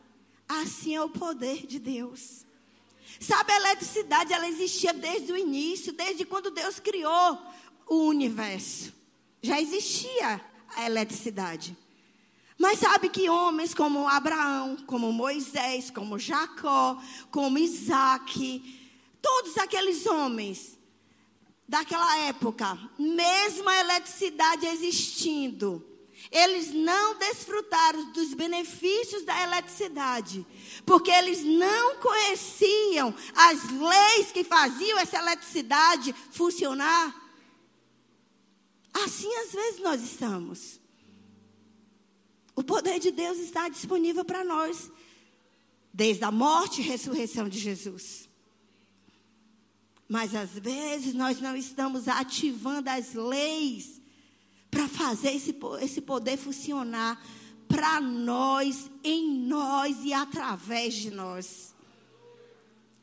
Assim 0.47 0.95
é 0.95 1.01
o 1.01 1.09
poder 1.09 1.65
de 1.65 1.79
Deus. 1.79 2.45
Sabe, 3.19 3.51
a 3.51 3.57
eletricidade, 3.57 4.31
ela 4.31 4.47
existia 4.47 4.93
desde 4.93 5.31
o 5.31 5.37
início, 5.37 5.91
desde 5.91 6.23
quando 6.25 6.51
Deus 6.51 6.79
criou 6.79 7.39
o 7.87 8.07
universo. 8.07 8.93
Já 9.41 9.59
existia 9.59 10.39
a 10.75 10.85
eletricidade. 10.85 11.75
Mas 12.59 12.79
sabe 12.79 13.07
que 13.07 13.29
homens 13.29 13.73
como 13.73 14.05
Abraão, 14.05 14.75
como 14.85 15.13
Moisés, 15.13 15.89
como 15.89 16.19
Jacó, 16.19 17.01
como 17.31 17.57
Isaac, 17.57 18.61
todos 19.21 19.57
aqueles 19.57 20.05
homens 20.05 20.77
daquela 21.65 22.17
época, 22.17 22.77
mesmo 22.99 23.69
a 23.69 23.79
eletricidade 23.79 24.67
existindo, 24.67 25.85
eles 26.29 26.73
não 26.73 27.17
desfrutaram 27.17 28.11
dos 28.11 28.33
benefícios 28.33 29.23
da 29.23 29.41
eletricidade, 29.41 30.45
porque 30.85 31.11
eles 31.11 31.41
não 31.45 31.95
conheciam 31.95 33.15
as 33.35 33.69
leis 33.69 34.33
que 34.33 34.43
faziam 34.43 34.99
essa 34.99 35.17
eletricidade 35.17 36.13
funcionar. 36.31 37.15
Assim, 38.93 39.33
às 39.37 39.53
vezes, 39.53 39.79
nós 39.79 40.01
estamos. 40.01 40.78
O 42.59 42.63
poder 42.63 42.99
de 42.99 43.09
Deus 43.09 43.37
está 43.37 43.69
disponível 43.69 44.25
para 44.25 44.43
nós, 44.43 44.91
desde 45.93 46.25
a 46.25 46.29
morte 46.29 46.81
e 46.81 46.83
ressurreição 46.83 47.47
de 47.47 47.57
Jesus. 47.57 48.27
Mas 50.09 50.35
às 50.35 50.49
vezes 50.49 51.13
nós 51.13 51.39
não 51.39 51.55
estamos 51.55 52.09
ativando 52.09 52.89
as 52.89 53.13
leis 53.13 54.01
para 54.69 54.89
fazer 54.89 55.31
esse, 55.31 55.55
esse 55.79 56.01
poder 56.01 56.35
funcionar 56.35 57.25
para 57.65 58.01
nós, 58.01 58.91
em 59.05 59.31
nós 59.45 60.03
e 60.03 60.11
através 60.11 60.95
de 60.95 61.11
nós. 61.11 61.73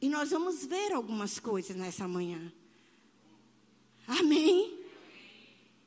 E 0.03 0.11
nós 0.11 0.33
vamos 0.33 0.67
ver 0.67 0.93
algumas 0.93 1.39
coisas 1.39 1.75
nessa 1.75 2.07
manhã. 2.07 2.53
Amém? 4.07 4.81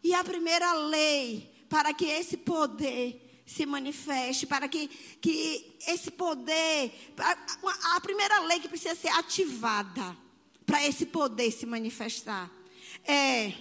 E 0.04 0.12
a 0.12 0.24
primeira 0.24 0.74
lei 0.74 1.48
para 1.70 1.94
que 1.94 2.06
esse 2.06 2.36
poder 2.36 3.29
se 3.50 3.66
manifeste, 3.66 4.46
para 4.46 4.68
que, 4.68 4.88
que 5.20 5.76
esse 5.88 6.12
poder, 6.12 6.94
a, 7.18 7.96
a 7.96 8.02
primeira 8.02 8.42
lei 8.42 8.60
que 8.60 8.70
precisa 8.70 8.94
ser 8.94 9.08
ativada 9.10 10.16
para 10.68 10.86
esse 10.86 11.08
poder 11.08 11.50
se 11.50 11.66
manifestar 11.66 12.52
é 13.04 13.54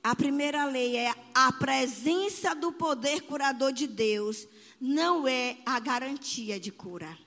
A 0.00 0.14
primeira 0.14 0.64
lei 0.64 0.96
é 0.96 1.12
a 1.34 1.52
presença 1.52 2.54
do 2.54 2.72
poder 2.72 3.22
curador 3.22 3.72
de 3.72 3.86
Deus 3.86 4.48
não 4.80 5.28
é 5.28 5.58
a 5.66 5.78
garantia 5.78 6.58
de 6.58 6.70
cura. 6.70 7.18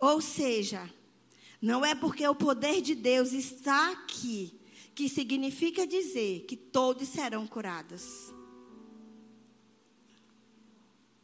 Ou 0.00 0.20
seja, 0.20 0.90
não 1.62 1.84
é 1.84 1.94
porque 1.94 2.26
o 2.26 2.34
poder 2.34 2.80
de 2.80 2.96
Deus 2.96 3.32
está 3.32 3.92
aqui 3.92 4.58
que 4.94 5.08
significa 5.08 5.86
dizer 5.86 6.44
que 6.46 6.56
todos 6.56 7.08
serão 7.08 7.46
curados. 7.46 8.32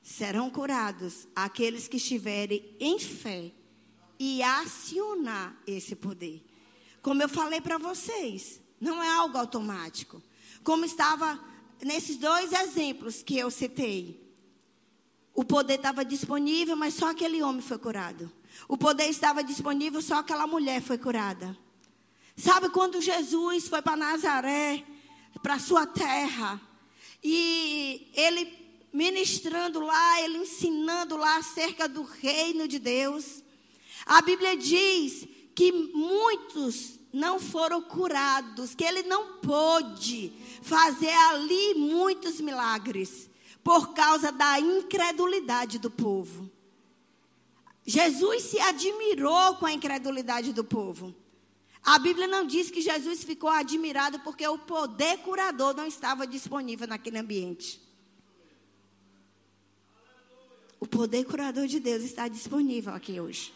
Serão 0.02 0.50
curados 0.50 1.28
aqueles 1.34 1.86
que 1.86 1.98
estiverem 1.98 2.76
em 2.80 2.98
fé 2.98 3.52
e 4.18 4.42
acionar 4.42 5.56
esse 5.66 5.94
poder. 5.94 6.44
Como 7.00 7.22
eu 7.22 7.28
falei 7.28 7.60
para 7.60 7.78
vocês, 7.78 8.60
não 8.80 9.02
é 9.02 9.08
algo 9.08 9.38
automático. 9.38 10.22
Como 10.64 10.84
estava 10.84 11.42
nesses 11.82 12.16
dois 12.16 12.52
exemplos 12.52 13.22
que 13.22 13.38
eu 13.38 13.50
citei. 13.50 14.20
O 15.34 15.44
poder 15.44 15.74
estava 15.74 16.04
disponível, 16.04 16.76
mas 16.76 16.94
só 16.94 17.10
aquele 17.10 17.42
homem 17.42 17.62
foi 17.62 17.78
curado. 17.78 18.30
O 18.68 18.76
poder 18.76 19.06
estava 19.06 19.42
disponível, 19.42 20.02
só 20.02 20.16
aquela 20.16 20.46
mulher 20.46 20.82
foi 20.82 20.98
curada. 20.98 21.56
Sabe 22.40 22.70
quando 22.70 23.02
Jesus 23.02 23.68
foi 23.68 23.82
para 23.82 23.96
Nazaré, 23.96 24.82
para 25.42 25.58
sua 25.58 25.86
terra, 25.86 26.58
e 27.22 28.10
ele 28.14 28.50
ministrando 28.90 29.80
lá, 29.80 30.22
ele 30.22 30.38
ensinando 30.38 31.18
lá 31.18 31.36
acerca 31.36 31.86
do 31.86 32.02
reino 32.02 32.66
de 32.66 32.78
Deus. 32.78 33.42
A 34.06 34.22
Bíblia 34.22 34.56
diz 34.56 35.28
que 35.54 35.70
muitos 35.70 36.98
não 37.12 37.38
foram 37.38 37.82
curados, 37.82 38.74
que 38.74 38.84
ele 38.84 39.02
não 39.02 39.34
pôde 39.40 40.32
fazer 40.62 41.12
ali 41.12 41.74
muitos 41.74 42.40
milagres 42.40 43.28
por 43.62 43.92
causa 43.92 44.32
da 44.32 44.58
incredulidade 44.58 45.78
do 45.78 45.90
povo. 45.90 46.50
Jesus 47.84 48.44
se 48.44 48.58
admirou 48.60 49.56
com 49.56 49.66
a 49.66 49.72
incredulidade 49.74 50.54
do 50.54 50.64
povo. 50.64 51.14
A 51.82 51.98
Bíblia 51.98 52.26
não 52.26 52.46
diz 52.46 52.70
que 52.70 52.80
Jesus 52.80 53.24
ficou 53.24 53.48
admirado 53.48 54.20
porque 54.20 54.46
o 54.46 54.58
poder 54.58 55.18
curador 55.18 55.74
não 55.74 55.86
estava 55.86 56.26
disponível 56.26 56.86
naquele 56.86 57.18
ambiente. 57.18 57.80
O 60.78 60.86
poder 60.86 61.24
curador 61.24 61.66
de 61.66 61.80
Deus 61.80 62.02
está 62.02 62.28
disponível 62.28 62.94
aqui 62.94 63.20
hoje. 63.20 63.52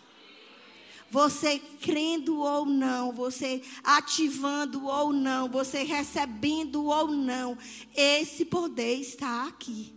Você 1.10 1.58
crendo 1.58 2.40
ou 2.40 2.66
não, 2.66 3.12
você 3.12 3.62
ativando 3.82 4.86
ou 4.86 5.12
não, 5.12 5.48
você 5.48 5.82
recebendo 5.82 6.86
ou 6.86 7.08
não, 7.08 7.56
esse 7.94 8.44
poder 8.44 8.96
está 8.96 9.46
aqui. 9.46 9.94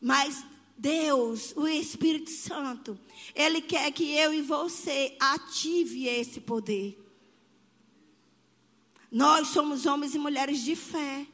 Mas 0.00 0.44
Deus, 0.78 1.52
o 1.56 1.66
Espírito 1.66 2.30
Santo, 2.30 2.96
Ele 3.34 3.60
quer 3.60 3.90
que 3.90 4.14
eu 4.14 4.32
e 4.32 4.40
você 4.40 5.16
ative 5.18 6.06
esse 6.06 6.40
poder. 6.40 6.96
Nós 9.10 9.48
somos 9.48 9.86
homens 9.86 10.14
e 10.14 10.18
mulheres 10.18 10.60
de 10.60 10.76
fé. 10.76 11.26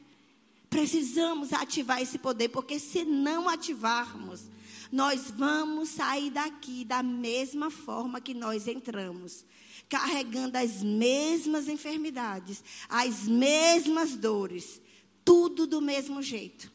Precisamos 0.67 1.53
ativar 1.53 2.01
esse 2.01 2.17
poder, 2.17 2.49
porque 2.49 2.79
se 2.79 3.05
não 3.05 3.47
ativarmos, 3.47 4.49
nós 4.91 5.29
vamos 5.29 5.89
sair 5.89 6.31
daqui 6.31 6.83
da 6.83 7.03
mesma 7.03 7.69
forma 7.69 8.19
que 8.19 8.33
nós 8.33 8.67
entramos, 8.67 9.45
carregando 9.87 10.57
as 10.57 10.81
mesmas 10.81 11.67
enfermidades, 11.67 12.63
as 12.89 13.27
mesmas 13.27 14.15
dores, 14.15 14.81
tudo 15.23 15.67
do 15.67 15.81
mesmo 15.81 16.21
jeito 16.21 16.74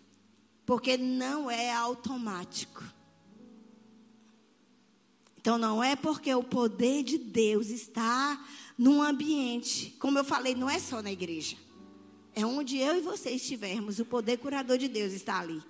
porque 0.71 0.97
não 0.97 1.51
é 1.51 1.73
automático. 1.75 2.85
Então 5.37 5.59
não 5.59 5.83
é 5.83 5.97
porque 5.97 6.33
o 6.33 6.45
poder 6.45 7.03
de 7.03 7.19
Deus 7.19 7.71
está 7.71 8.41
num 8.79 9.03
ambiente, 9.03 9.97
como 9.99 10.17
eu 10.17 10.23
falei, 10.23 10.55
não 10.55 10.71
é 10.71 10.79
só 10.79 11.03
na 11.03 11.11
igreja. 11.11 11.57
É 12.37 12.47
onde 12.47 12.79
eu 12.79 12.97
e 12.97 13.01
você 13.01 13.31
estivermos, 13.31 13.99
o 13.99 14.05
poder 14.05 14.37
curador 14.37 14.79
de 14.79 14.87
Deus 14.87 15.13
está 15.13 15.41
ali. 15.41 15.61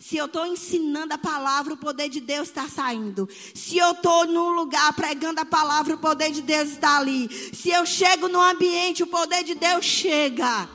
Se 0.00 0.16
eu 0.16 0.26
estou 0.26 0.44
ensinando 0.46 1.14
a 1.14 1.18
palavra, 1.18 1.74
o 1.74 1.76
poder 1.76 2.08
de 2.08 2.20
Deus 2.20 2.48
está 2.48 2.68
saindo. 2.68 3.28
Se 3.54 3.78
eu 3.78 3.92
estou 3.92 4.26
num 4.26 4.50
lugar 4.50 4.92
pregando 4.94 5.40
a 5.40 5.44
palavra, 5.44 5.94
o 5.94 5.98
poder 5.98 6.32
de 6.32 6.42
Deus 6.42 6.70
está 6.70 6.98
ali. 6.98 7.28
Se 7.54 7.70
eu 7.70 7.86
chego 7.86 8.26
no 8.26 8.42
ambiente, 8.42 9.00
o 9.00 9.06
poder 9.06 9.44
de 9.44 9.54
Deus 9.54 9.84
chega. 9.84 10.68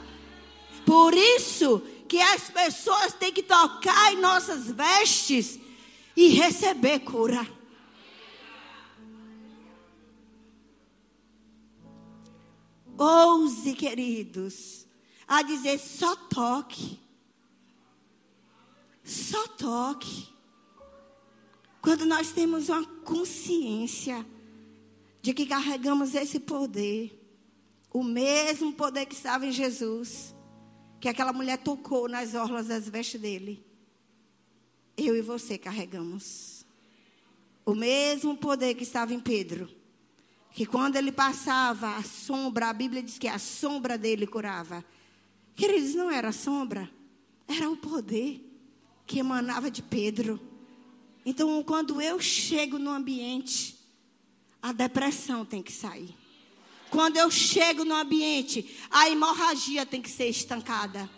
Por 0.86 1.13
isso 1.13 1.82
que 2.07 2.19
as 2.19 2.49
pessoas 2.49 3.13
têm 3.13 3.31
que 3.31 3.43
tocar 3.43 4.13
em 4.13 4.19
nossas 4.19 4.69
vestes 4.71 5.59
e 6.15 6.29
receber 6.29 6.99
cura. 6.99 7.47
Ouse, 12.97 13.73
queridos, 13.73 14.85
a 15.27 15.41
dizer 15.41 15.79
só 15.79 16.15
toque. 16.15 16.99
Só 19.03 19.47
toque. 19.47 20.29
Quando 21.81 22.05
nós 22.05 22.31
temos 22.31 22.69
uma 22.69 22.85
consciência 23.03 24.25
de 25.21 25.33
que 25.33 25.45
carregamos 25.45 26.15
esse 26.15 26.39
poder, 26.39 27.19
o 27.91 28.03
mesmo 28.03 28.73
poder 28.73 29.05
que 29.05 29.15
estava 29.15 29.45
em 29.45 29.51
Jesus, 29.51 30.33
que 31.03 31.09
aquela 31.09 31.33
mulher 31.33 31.57
tocou 31.57 32.07
nas 32.07 32.33
orlas 32.33 32.67
das 32.67 32.87
vestes 32.87 33.19
dele. 33.19 33.61
Eu 34.95 35.17
e 35.17 35.21
você 35.21 35.57
carregamos. 35.57 36.65
O 37.65 37.75
mesmo 37.75 38.37
poder 38.37 38.73
que 38.73 38.83
estava 38.83 39.13
em 39.13 39.19
Pedro. 39.19 39.69
Que 40.53 40.65
quando 40.65 40.95
ele 40.95 41.11
passava, 41.11 41.97
a 41.97 42.03
sombra, 42.03 42.69
a 42.69 42.73
Bíblia 42.73 43.03
diz 43.03 43.19
que 43.19 43.27
a 43.27 43.37
sombra 43.37 43.97
dele 43.97 44.25
curava. 44.25 44.81
Queridos, 45.57 45.93
não 45.93 46.09
era 46.09 46.29
a 46.29 46.31
sombra, 46.31 46.89
era 47.49 47.69
o 47.69 47.75
poder 47.75 48.41
que 49.05 49.19
emanava 49.19 49.69
de 49.69 49.81
Pedro. 49.81 50.39
Então, 51.25 51.61
quando 51.65 52.01
eu 52.01 52.17
chego 52.21 52.79
no 52.79 52.89
ambiente, 52.89 53.77
a 54.61 54.71
depressão 54.71 55.43
tem 55.43 55.61
que 55.61 55.73
sair. 55.73 56.15
Quando 56.93 57.17
eu 57.17 57.32
chego 57.32 57.84
no 57.84 57.95
ambiente, 57.95 58.77
a 58.91 59.10
hemorragia 59.10 59.84
tem 59.84 59.99
que 59.99 60.12
ser 60.12 60.27
estancada. 60.27 61.10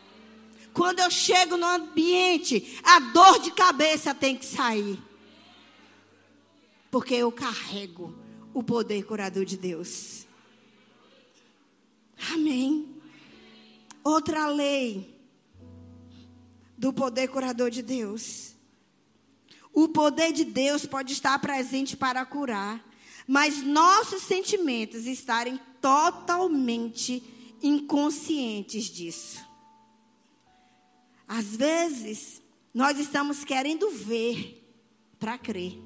Quando 0.74 1.02
eu 1.02 1.12
chego 1.12 1.58
no 1.58 1.66
ambiente, 1.66 2.80
a 2.82 2.98
dor 3.02 3.40
de 3.40 3.52
cabeça 3.52 4.16
tem 4.16 4.38
que 4.38 4.46
sair. 4.46 4.98
Porque 6.90 7.14
eu 7.14 7.30
carrego 7.30 8.18
o 8.54 8.64
poder 8.64 9.04
curador 9.04 9.44
de 9.44 9.58
Deus. 9.58 10.26
Amém. 12.32 12.96
Outra 14.02 14.48
lei 14.48 15.14
do 16.78 16.94
poder 16.94 17.28
curador 17.28 17.70
de 17.70 17.82
Deus. 17.82 18.56
O 19.74 19.90
poder 19.90 20.32
de 20.32 20.46
Deus 20.46 20.86
pode 20.86 21.12
estar 21.12 21.38
presente 21.40 21.98
para 21.98 22.26
curar, 22.26 22.82
mas 23.28 23.64
nossos 23.64 24.24
sentimentos 24.24 25.06
estarem 25.06 25.60
totalmente 25.82 27.24
inconscientes 27.62 28.86
disso. 28.86 29.44
Às 31.28 31.56
vezes, 31.56 32.42
nós 32.74 33.00
estamos 33.00 33.44
querendo 33.44 33.90
ver 33.90 34.62
para 35.18 35.38
crer. 35.38 35.80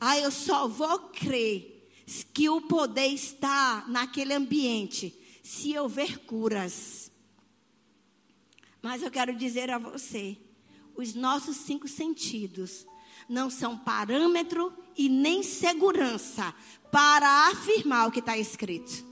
Ah, 0.00 0.18
eu 0.18 0.30
só 0.30 0.66
vou 0.66 0.98
crer 1.10 1.90
que 2.32 2.48
o 2.48 2.62
poder 2.62 3.08
está 3.08 3.84
naquele 3.88 4.32
ambiente 4.32 5.14
se 5.42 5.72
eu 5.72 5.88
ver 5.88 6.20
curas. 6.20 7.10
Mas 8.80 9.02
eu 9.02 9.10
quero 9.10 9.34
dizer 9.34 9.70
a 9.70 9.78
você, 9.78 10.38
os 10.94 11.14
nossos 11.14 11.56
cinco 11.56 11.88
sentidos 11.88 12.86
não 13.28 13.50
são 13.50 13.76
parâmetro 13.76 14.72
e 14.98 15.08
nem 15.08 15.44
segurança 15.44 16.52
para 16.90 17.48
afirmar 17.50 18.08
o 18.08 18.10
que 18.10 18.18
está 18.18 18.36
escrito. 18.36 19.06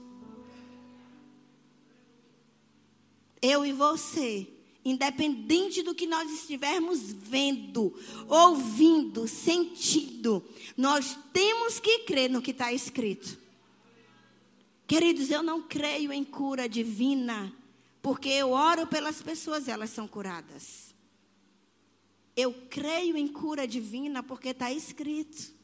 Eu 3.40 3.64
e 3.64 3.72
você, 3.72 4.48
independente 4.84 5.82
do 5.82 5.94
que 5.94 6.06
nós 6.06 6.28
estivermos 6.32 7.12
vendo, 7.12 7.94
ouvindo, 8.28 9.28
sentindo, 9.28 10.44
nós 10.76 11.16
temos 11.32 11.78
que 11.78 12.00
crer 12.00 12.28
no 12.28 12.42
que 12.42 12.50
está 12.50 12.72
escrito. 12.72 13.38
Queridos, 14.88 15.30
eu 15.30 15.42
não 15.42 15.62
creio 15.62 16.12
em 16.12 16.24
cura 16.24 16.68
divina, 16.68 17.52
porque 18.02 18.28
eu 18.28 18.50
oro 18.50 18.86
pelas 18.88 19.22
pessoas 19.22 19.68
e 19.68 19.70
elas 19.70 19.90
são 19.90 20.08
curadas. 20.08 20.94
Eu 22.36 22.52
creio 22.68 23.16
em 23.16 23.28
cura 23.28 23.66
divina 23.66 24.22
porque 24.22 24.48
está 24.48 24.72
escrito. 24.72 25.55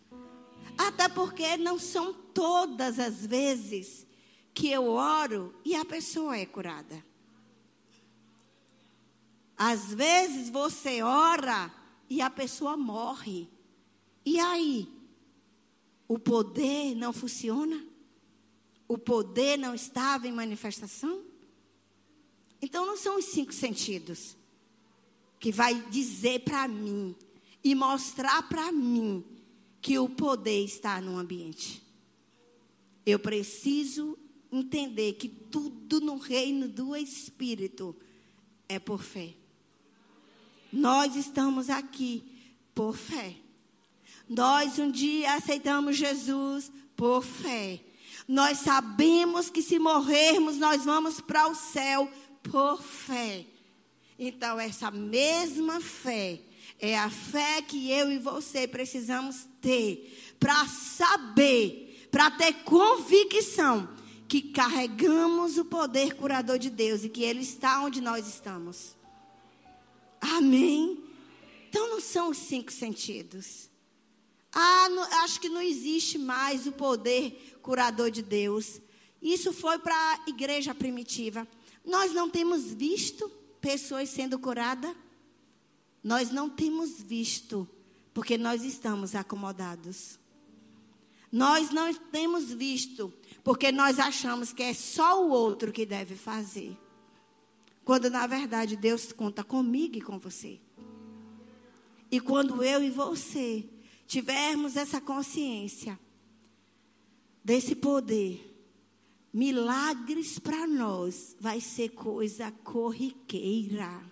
Até 0.77 1.09
porque 1.09 1.57
não 1.57 1.79
são 1.79 2.13
todas 2.13 2.99
as 2.99 3.25
vezes 3.27 4.07
que 4.55 4.69
eu 4.69 4.89
oro 4.91 5.55
e 5.65 5.75
a 5.75 5.85
pessoa 5.85 6.37
é 6.37 6.47
curada. 6.47 7.05
Às 9.57 9.95
vezes 9.95 10.51
você 10.51 11.03
ora 11.03 11.73
e 12.09 12.21
a 12.21 12.29
pessoa 12.29 12.77
morre. 12.77 13.49
E 14.25 14.39
aí? 14.39 14.89
O 16.09 16.19
poder 16.19 16.95
não 16.95 17.13
funciona? 17.13 17.83
O 18.87 18.99
poder 18.99 19.57
não 19.57 19.75
estava 19.75 20.29
em 20.29 20.33
manifestação? 20.33 21.23
Então 22.61 22.87
não 22.87 22.97
são 22.97 23.19
os 23.19 23.25
cinco 23.27 23.53
sentidos 23.53 24.37
que 25.41 25.51
vai 25.51 25.75
dizer 25.91 26.41
para 26.41 26.69
mim 26.69 27.17
e 27.65 27.75
mostrar 27.75 28.49
para 28.49 28.71
mim 28.71 29.25
que 29.83 29.99
o 29.99 30.09
poder 30.09 30.65
está 30.65 31.01
no 31.01 31.19
ambiente. 31.19 31.83
eu 33.05 33.19
preciso 33.19 34.17
entender 34.51 35.15
que 35.15 35.29
tudo 35.29 36.01
no 36.01 36.19
reino 36.19 36.69
do 36.69 36.95
Espírito 36.95 37.97
é 38.69 38.79
por 38.79 39.03
fé. 39.03 39.35
Nós 40.73 41.17
estamos 41.17 41.69
aqui 41.69 42.23
por 42.73 42.97
fé. 42.97 43.35
Nós 44.29 44.79
um 44.79 44.91
dia 44.91 45.35
aceitamos 45.35 45.97
Jesus 45.97 46.71
por 46.97 47.23
fé. 47.25 47.81
Nós 48.29 48.59
sabemos 48.59 49.51
que 49.51 49.61
se 49.61 49.81
morrermos, 49.81 50.59
nós 50.59 50.85
vamos 50.85 51.21
para 51.21 51.49
o 51.49 51.57
céu 51.57 52.09
por 52.43 52.81
fé. 52.81 53.45
Então, 54.17 54.61
essa 54.61 54.91
mesma 54.93 55.81
fé 55.81 56.41
é 56.83 56.99
a 56.99 57.09
fé 57.09 57.63
que 57.63 57.93
eu 57.93 58.11
e 58.11 58.19
você 58.19 58.67
precisamos 58.67 59.47
ter 59.61 60.35
para 60.41 60.67
saber, 60.67 62.09
para 62.11 62.29
ter 62.33 62.53
convicção 62.65 63.89
que 64.27 64.43
carregamos 64.43 65.59
o 65.59 65.65
poder 65.65 66.17
curador 66.17 66.59
de 66.59 66.69
Deus 66.69 67.05
e 67.05 67.09
que 67.09 67.23
Ele 67.23 67.43
está 67.43 67.85
onde 67.85 68.01
nós 68.01 68.27
estamos. 68.27 68.97
Amém? 70.21 71.05
Então 71.69 71.89
não 71.89 72.01
são 72.01 72.31
os 72.31 72.39
cinco 72.39 72.73
sentidos. 72.73 73.71
Ah, 74.53 74.89
não, 74.89 75.05
acho 75.23 75.41
que 75.41 75.49
não 75.49 75.63
existe 75.63 76.19
mais 76.19 76.67
o 76.67 76.73
poder 76.73 77.59
curador 77.63 78.11
de 78.11 78.23
Deus. 78.23 78.81
Isso 79.23 79.53
foi 79.53 79.79
para 79.79 79.95
a 79.95 80.29
igreja 80.29 80.75
primitiva. 80.75 81.47
Nós 81.85 82.13
não 82.13 82.29
temos 82.29 82.73
visto 82.73 83.31
pessoas 83.61 84.09
sendo 84.09 84.37
curadas. 84.37 84.95
Nós 86.03 86.31
não 86.31 86.51
temos 86.51 87.01
visto, 87.01 87.69
porque 88.13 88.37
nós 88.37 88.65
estamos 88.65 89.15
acomodados. 89.15 90.19
Nós 91.31 91.71
não 91.71 91.93
temos 91.95 92.53
visto, 92.53 93.13
porque 93.43 93.73
nós 93.73 93.99
achamos 93.99 94.53
que 94.53 94.63
é 94.63 94.75
só 94.75 95.25
o 95.25 95.31
outro 95.31 95.73
que 95.73 95.87
deve 95.87 96.15
fazer. 96.15 96.77
Quando 97.85 98.11
na 98.11 98.27
verdade 98.27 98.77
Deus 98.77 99.13
conta 99.13 99.43
comigo 99.43 99.97
e 99.97 100.03
com 100.03 100.19
você. 100.19 100.61
E 102.11 102.21
quando 102.21 102.63
eu 102.63 102.83
e 102.83 102.91
você 102.91 103.67
tivermos 104.07 104.77
essa 104.77 105.01
consciência 105.01 105.99
desse 107.43 107.75
poder, 107.75 108.53
milagres 109.33 110.39
para 110.39 110.67
nós 110.67 111.35
vai 111.41 111.61
ser 111.61 111.89
coisa 111.91 112.51
corriqueira. 112.51 114.12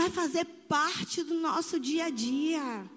Vai 0.00 0.08
fazer 0.08 0.46
parte 0.66 1.22
do 1.22 1.34
nosso 1.34 1.78
dia 1.78 2.06
a 2.06 2.08
dia. 2.08 2.90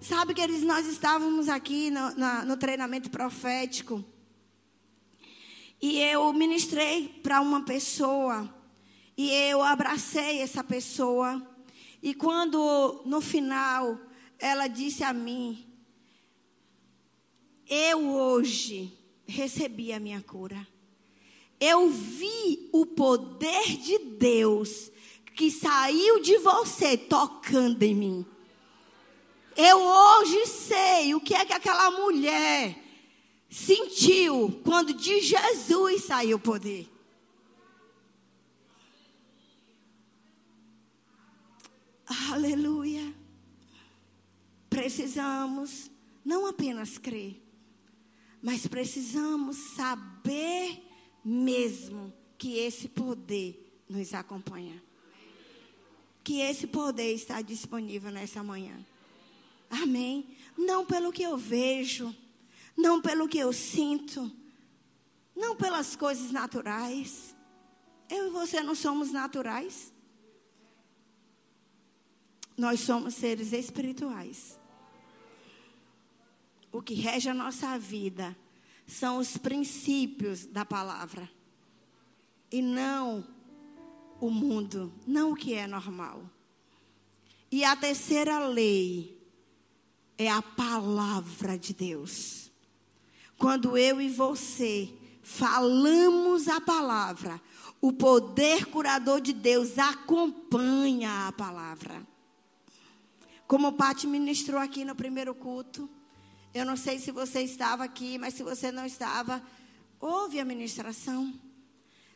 Sabe, 0.00 0.32
que 0.32 0.40
eles 0.40 0.62
nós 0.62 0.86
estávamos 0.86 1.48
aqui 1.48 1.90
no, 1.90 2.14
na, 2.14 2.44
no 2.44 2.56
treinamento 2.56 3.10
profético. 3.10 4.04
E 5.82 5.98
eu 5.98 6.32
ministrei 6.32 7.08
para 7.20 7.40
uma 7.40 7.64
pessoa. 7.64 8.48
E 9.16 9.28
eu 9.28 9.60
abracei 9.60 10.38
essa 10.38 10.62
pessoa. 10.62 11.44
E 12.00 12.14
quando 12.14 13.02
no 13.04 13.20
final 13.20 13.98
ela 14.38 14.68
disse 14.68 15.02
a 15.02 15.12
mim: 15.12 15.66
Eu 17.68 18.08
hoje 18.08 18.96
recebi 19.26 19.92
a 19.92 19.98
minha 19.98 20.22
cura. 20.22 20.64
Eu 21.58 21.90
vi 21.90 22.68
o 22.72 22.86
poder 22.86 23.76
de 23.78 23.98
Deus 23.98 24.92
que 25.38 25.52
saiu 25.52 26.20
de 26.20 26.36
você 26.38 26.98
tocando 26.98 27.84
em 27.84 27.94
mim. 27.94 28.26
Eu 29.56 29.78
hoje 29.78 30.46
sei 30.46 31.14
o 31.14 31.20
que 31.20 31.32
é 31.32 31.44
que 31.44 31.52
aquela 31.52 31.92
mulher 31.92 32.76
sentiu 33.48 34.60
quando 34.64 34.92
de 34.92 35.20
Jesus 35.20 36.06
saiu 36.06 36.38
o 36.38 36.40
poder. 36.40 36.90
Aleluia. 42.32 43.14
Precisamos 44.68 45.88
não 46.24 46.46
apenas 46.46 46.98
crer, 46.98 47.40
mas 48.42 48.66
precisamos 48.66 49.56
saber 49.76 50.82
mesmo 51.24 52.12
que 52.36 52.58
esse 52.58 52.88
poder 52.88 53.80
nos 53.88 54.12
acompanha. 54.14 54.87
Que 56.28 56.42
esse 56.42 56.66
poder 56.66 57.14
está 57.14 57.40
disponível 57.40 58.10
nessa 58.10 58.42
manhã. 58.42 58.84
Amém? 59.70 60.36
Não 60.58 60.84
pelo 60.84 61.10
que 61.10 61.22
eu 61.22 61.38
vejo, 61.38 62.14
não 62.76 63.00
pelo 63.00 63.26
que 63.26 63.38
eu 63.38 63.50
sinto, 63.50 64.30
não 65.34 65.56
pelas 65.56 65.96
coisas 65.96 66.30
naturais. 66.30 67.34
Eu 68.10 68.26
e 68.26 68.30
você 68.30 68.60
não 68.60 68.74
somos 68.74 69.10
naturais. 69.10 69.90
Nós 72.54 72.80
somos 72.80 73.14
seres 73.14 73.54
espirituais. 73.54 74.60
O 76.70 76.82
que 76.82 76.92
rege 76.92 77.30
a 77.30 77.34
nossa 77.34 77.78
vida 77.78 78.36
são 78.86 79.16
os 79.16 79.38
princípios 79.38 80.44
da 80.44 80.66
palavra. 80.66 81.26
E 82.52 82.60
não 82.60 83.37
o 84.20 84.30
mundo, 84.30 84.92
não 85.06 85.32
o 85.32 85.36
que 85.36 85.54
é 85.54 85.66
normal. 85.66 86.22
E 87.50 87.64
a 87.64 87.74
terceira 87.76 88.38
lei 88.46 89.18
é 90.16 90.30
a 90.30 90.42
palavra 90.42 91.56
de 91.56 91.72
Deus. 91.72 92.50
Quando 93.38 93.76
eu 93.76 94.00
e 94.00 94.08
você 94.08 94.92
falamos 95.22 96.48
a 96.48 96.60
palavra, 96.60 97.40
o 97.80 97.92
poder 97.92 98.66
curador 98.66 99.20
de 99.20 99.32
Deus 99.32 99.78
acompanha 99.78 101.28
a 101.28 101.32
palavra. 101.32 102.06
Como 103.46 103.68
o 103.68 103.72
Pati 103.72 104.06
ministrou 104.06 104.60
aqui 104.60 104.84
no 104.84 104.94
primeiro 104.94 105.34
culto, 105.34 105.88
eu 106.52 106.66
não 106.66 106.76
sei 106.76 106.98
se 106.98 107.12
você 107.12 107.42
estava 107.42 107.84
aqui, 107.84 108.18
mas 108.18 108.34
se 108.34 108.42
você 108.42 108.72
não 108.72 108.84
estava, 108.84 109.42
ouve 110.00 110.40
a 110.40 110.44
ministração. 110.44 111.32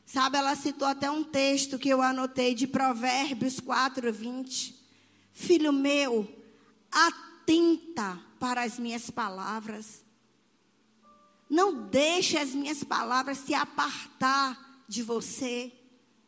Sabe, 0.04 0.36
ela 0.36 0.54
citou 0.54 0.86
até 0.86 1.10
um 1.10 1.24
texto 1.24 1.78
que 1.78 1.88
eu 1.88 2.02
anotei 2.02 2.54
de 2.54 2.66
Provérbios 2.66 3.60
4, 3.60 4.12
20. 4.12 4.78
Filho 5.32 5.72
meu, 5.72 6.28
atenta 6.90 8.20
para 8.38 8.62
as 8.62 8.78
minhas 8.78 9.10
palavras. 9.10 10.04
Não 11.48 11.86
deixe 11.88 12.36
as 12.36 12.54
minhas 12.54 12.84
palavras 12.84 13.38
se 13.38 13.54
apartar 13.54 14.84
de 14.88 15.02
você. 15.02 15.72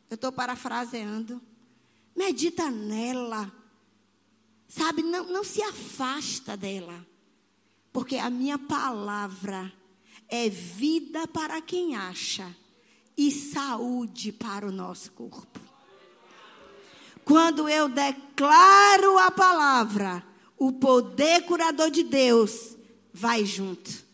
Eu 0.08 0.14
estou 0.14 0.32
parafraseando. 0.32 1.40
Medita 2.16 2.70
nela. 2.70 3.52
Sabe, 4.68 5.02
não, 5.02 5.24
não 5.26 5.44
se 5.44 5.62
afasta 5.62 6.56
dela. 6.56 7.06
Porque 7.92 8.16
a 8.16 8.30
minha 8.30 8.58
palavra 8.58 9.72
é 10.28 10.48
vida 10.48 11.28
para 11.28 11.60
quem 11.60 11.96
acha 11.96 12.54
e 13.16 13.30
saúde 13.30 14.32
para 14.32 14.66
o 14.66 14.72
nosso 14.72 15.12
corpo. 15.12 15.60
Quando 17.24 17.68
eu 17.68 17.88
declaro 17.88 19.18
a 19.18 19.30
palavra, 19.30 20.24
o 20.58 20.72
poder 20.72 21.42
curador 21.46 21.90
de 21.90 22.02
Deus 22.02 22.76
vai 23.12 23.44
junto. 23.44 24.04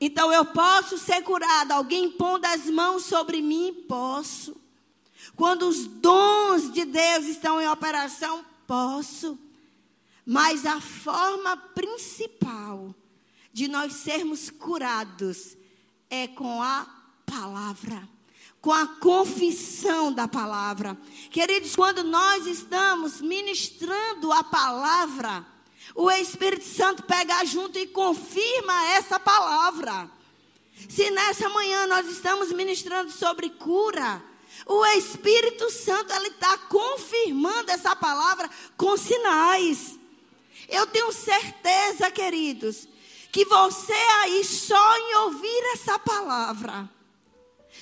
Então 0.00 0.32
eu 0.32 0.44
posso 0.44 0.98
ser 0.98 1.22
curado. 1.22 1.72
Alguém 1.72 2.10
pondo 2.10 2.44
as 2.44 2.66
mãos 2.66 3.04
sobre 3.04 3.40
mim? 3.40 3.84
Posso. 3.88 4.56
Quando 5.34 5.68
os 5.68 5.86
dons 5.86 6.72
de 6.72 6.84
Deus 6.84 7.26
estão 7.26 7.60
em 7.60 7.68
operação? 7.68 8.44
Posso. 8.66 9.38
Mas 10.24 10.66
a 10.66 10.80
forma 10.80 11.56
principal 11.56 12.94
de 13.52 13.66
nós 13.66 13.94
sermos 13.94 14.50
curados 14.50 15.56
é 16.10 16.28
com 16.28 16.62
a 16.62 16.97
palavra 17.30 18.08
com 18.60 18.72
a 18.72 18.86
confissão 18.86 20.12
da 20.12 20.26
palavra. 20.26 20.96
Queridos, 21.30 21.76
quando 21.76 22.02
nós 22.02 22.46
estamos 22.46 23.20
ministrando 23.20 24.32
a 24.32 24.42
palavra, 24.42 25.46
o 25.94 26.10
Espírito 26.10 26.64
Santo 26.64 27.02
pega 27.04 27.44
junto 27.44 27.78
e 27.78 27.86
confirma 27.86 28.90
essa 28.90 29.18
palavra. 29.18 30.10
Se 30.88 31.10
nessa 31.10 31.48
manhã 31.48 31.86
nós 31.86 32.06
estamos 32.08 32.52
ministrando 32.52 33.10
sobre 33.10 33.50
cura, 33.50 34.22
o 34.66 34.84
Espírito 34.86 35.70
Santo 35.70 36.12
está 36.12 36.58
confirmando 36.58 37.70
essa 37.70 37.94
palavra 37.94 38.50
com 38.76 38.96
sinais. 38.96 39.98
Eu 40.68 40.86
tenho 40.86 41.12
certeza, 41.12 42.10
queridos, 42.10 42.88
que 43.30 43.44
você 43.44 43.92
aí 43.92 44.44
só 44.44 44.98
em 44.98 45.14
ouvir 45.16 45.62
essa 45.74 45.98
palavra 45.98 46.97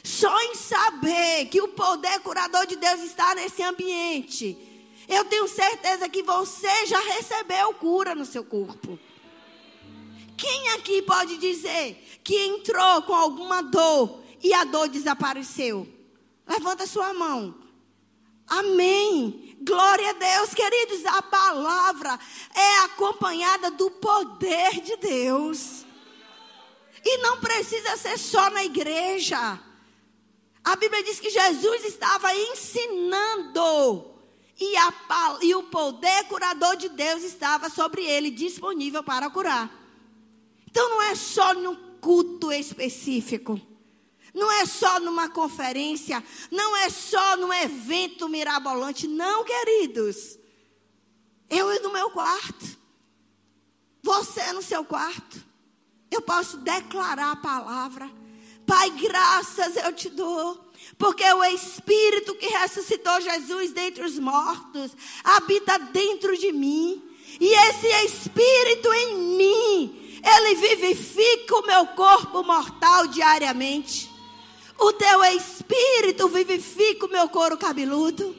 só 0.03 0.41
em 0.43 0.55
saber 0.55 1.47
que 1.47 1.61
o 1.61 1.69
poder 1.69 2.21
curador 2.21 2.67
de 2.67 2.77
Deus 2.77 3.01
está 3.01 3.35
nesse 3.35 3.63
ambiente, 3.63 4.57
eu 5.09 5.25
tenho 5.25 5.47
certeza 5.47 6.09
que 6.09 6.23
você 6.23 6.87
já 6.87 7.01
recebeu 7.01 7.75
cura 7.75 8.15
no 8.15 8.25
seu 8.25 8.45
corpo. 8.45 8.99
Quem 10.37 10.71
aqui 10.71 11.03
pode 11.03 11.39
dizer 11.39 12.21
que 12.23 12.37
entrou 12.47 13.03
com 13.03 13.15
alguma 13.15 13.63
dor 13.63 14.23
e 14.43 14.53
a 14.53 14.65
dor 14.65 14.89
desapareceu? 14.89 15.89
Levanta 16.47 16.87
sua 16.87 17.15
mão. 17.15 17.55
Amém. 18.47 19.57
Glória 19.61 20.11
a 20.11 20.13
Deus, 20.13 20.55
queridos. 20.55 21.05
A 21.07 21.23
palavra 21.23 22.19
é 22.55 22.79
acompanhada 22.85 23.71
do 23.71 23.91
poder 23.91 24.81
de 24.81 24.97
Deus. 24.97 25.85
E 27.05 27.19
não 27.19 27.41
precisa 27.41 27.97
ser 27.97 28.19
só 28.19 28.51
na 28.51 28.65
igreja. 28.65 29.59
A 30.67 30.75
Bíblia 30.75 31.01
diz 31.05 31.21
que 31.21 31.31
Jesus 31.31 31.85
estava 31.85 32.35
ensinando. 32.35 34.11
E, 34.59 34.77
a, 34.77 35.39
e 35.41 35.55
o 35.55 35.63
poder 35.63 36.25
curador 36.25 36.75
de 36.77 36.89
Deus 36.89 37.23
estava 37.23 37.71
sobre 37.71 38.05
ele, 38.05 38.33
disponível 38.33 39.01
para 39.05 39.31
curar. 39.31 39.71
Então 40.69 40.89
não 40.91 41.03
é 41.03 41.15
só 41.15 41.55
num 41.55 41.77
culto 42.01 42.51
específico. 42.51 43.61
Não 44.35 44.51
é 44.51 44.67
só 44.67 44.99
numa 44.99 45.29
conferência, 45.29 46.23
não 46.51 46.77
é 46.77 46.91
só 46.91 47.37
num 47.37 47.55
evento 47.55 48.29
mirabolante, 48.29 49.07
não, 49.07 49.45
queridos. 49.45 50.37
Eu 51.49 51.81
no 51.81 51.93
meu 51.93 52.11
quarto, 52.11 52.77
você 54.03 54.53
no 54.53 54.63
seu 54.63 54.85
quarto. 54.85 55.41
Eu 56.11 56.23
posso 56.23 56.57
declarar 56.57 57.31
a 57.31 57.37
palavra. 57.37 58.11
Pai, 58.67 58.91
graças 58.91 59.77
eu 59.77 59.93
te 59.93 60.11
dou. 60.11 60.59
Porque 60.99 61.25
o 61.25 61.45
Espírito 61.45 62.35
que 62.35 62.47
ressuscitou 62.47 63.21
Jesus 63.21 63.73
dentre 63.73 64.05
os 64.05 64.19
mortos 64.19 64.93
habita 65.25 65.79
dentro 65.79 66.37
de 66.37 66.53
mim. 66.53 67.03
E 67.41 67.53
esse 67.69 67.87
Espírito 68.07 68.93
em 68.93 69.15
mim, 69.37 70.21
ele 70.25 70.55
vivifica 70.55 71.57
o 71.57 71.67
meu 71.67 71.87
corpo 71.89 72.43
mortal 72.43 73.07
diariamente. 73.07 74.17
O 74.79 74.93
teu 74.93 75.25
espírito 75.25 76.29
vivifica 76.29 77.07
o 77.07 77.11
meu 77.11 77.29
couro 77.29 77.57
cabeludo. 77.57 78.37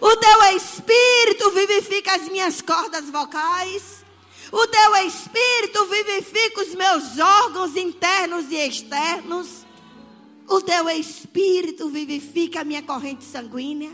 O 0.00 0.16
teu 0.16 0.56
espírito 0.56 1.50
vivifica 1.50 2.14
as 2.14 2.28
minhas 2.28 2.60
cordas 2.60 3.08
vocais. 3.08 4.01
O 4.52 4.66
teu 4.66 4.96
espírito 5.06 5.86
vivifica 5.86 6.60
os 6.60 6.74
meus 6.74 7.18
órgãos 7.18 7.74
internos 7.74 8.52
e 8.52 8.56
externos. 8.56 9.64
O 10.46 10.60
teu 10.60 10.90
espírito 10.90 11.88
vivifica 11.88 12.60
a 12.60 12.64
minha 12.64 12.82
corrente 12.82 13.24
sanguínea. 13.24 13.90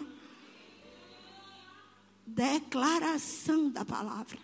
Declaração 2.27 3.71
da 3.71 3.85
palavra. 3.85 4.37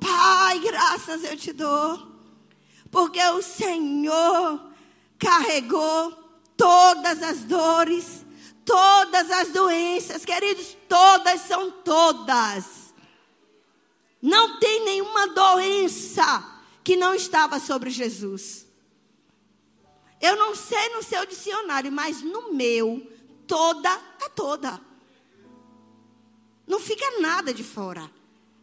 Pai, 0.00 0.60
graças 0.60 1.24
eu 1.24 1.36
te 1.36 1.52
dou, 1.52 2.00
porque 2.92 3.20
o 3.20 3.42
Senhor 3.42 4.70
carregou 5.18 6.12
todas 6.56 7.22
as 7.22 7.40
dores, 7.40 8.24
todas 8.64 9.30
as 9.32 9.48
doenças, 9.48 10.24
queridos, 10.24 10.76
todas 10.88 11.40
são 11.40 11.70
todas. 11.70 12.83
Não 14.24 14.58
tem 14.58 14.82
nenhuma 14.86 15.26
doença 15.26 16.62
que 16.82 16.96
não 16.96 17.14
estava 17.14 17.60
sobre 17.60 17.90
Jesus. 17.90 18.66
Eu 20.18 20.34
não 20.34 20.54
sei 20.54 20.88
no 20.94 21.02
seu 21.02 21.26
dicionário, 21.26 21.92
mas 21.92 22.22
no 22.22 22.54
meu, 22.54 23.06
toda 23.46 23.90
é 24.24 24.28
toda. 24.30 24.80
Não 26.66 26.80
fica 26.80 27.20
nada 27.20 27.52
de 27.52 27.62
fora. 27.62 28.10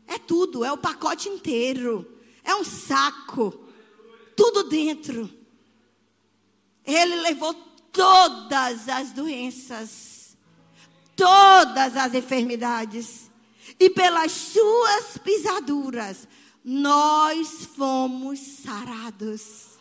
É 0.08 0.18
tudo, 0.18 0.66
é 0.66 0.72
o 0.72 0.80
pacote 0.80 1.30
inteiro. 1.30 2.12
É 2.44 2.56
um 2.56 2.64
saco. 2.64 3.54
Tudo 4.36 4.64
dentro. 4.64 5.30
Ele 6.84 7.18
levou 7.18 7.54
todas 7.92 8.90
as 8.90 9.12
doenças, 9.12 10.36
todas 11.16 11.96
as 11.96 12.16
enfermidades, 12.16 13.31
e 13.82 13.90
pelas 13.90 14.32
suas 14.32 15.18
pisaduras 15.18 16.28
nós 16.64 17.66
fomos 17.76 18.40
sarados. 18.40 19.80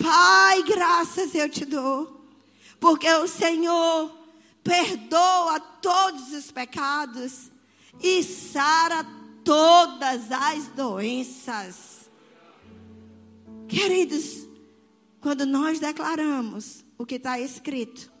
Pai, 0.00 0.62
graças 0.62 1.34
eu 1.34 1.48
te 1.50 1.64
dou, 1.64 2.24
porque 2.78 3.12
o 3.12 3.26
Senhor 3.26 4.16
perdoa 4.62 5.58
todos 5.58 6.32
os 6.32 6.52
pecados 6.52 7.50
e 8.00 8.22
sara 8.22 9.04
todas 9.42 10.30
as 10.30 10.68
doenças. 10.68 12.08
Queridos, 13.66 14.46
quando 15.20 15.44
nós 15.44 15.80
declaramos 15.80 16.84
o 16.96 17.04
que 17.04 17.16
está 17.16 17.40
escrito, 17.40 18.12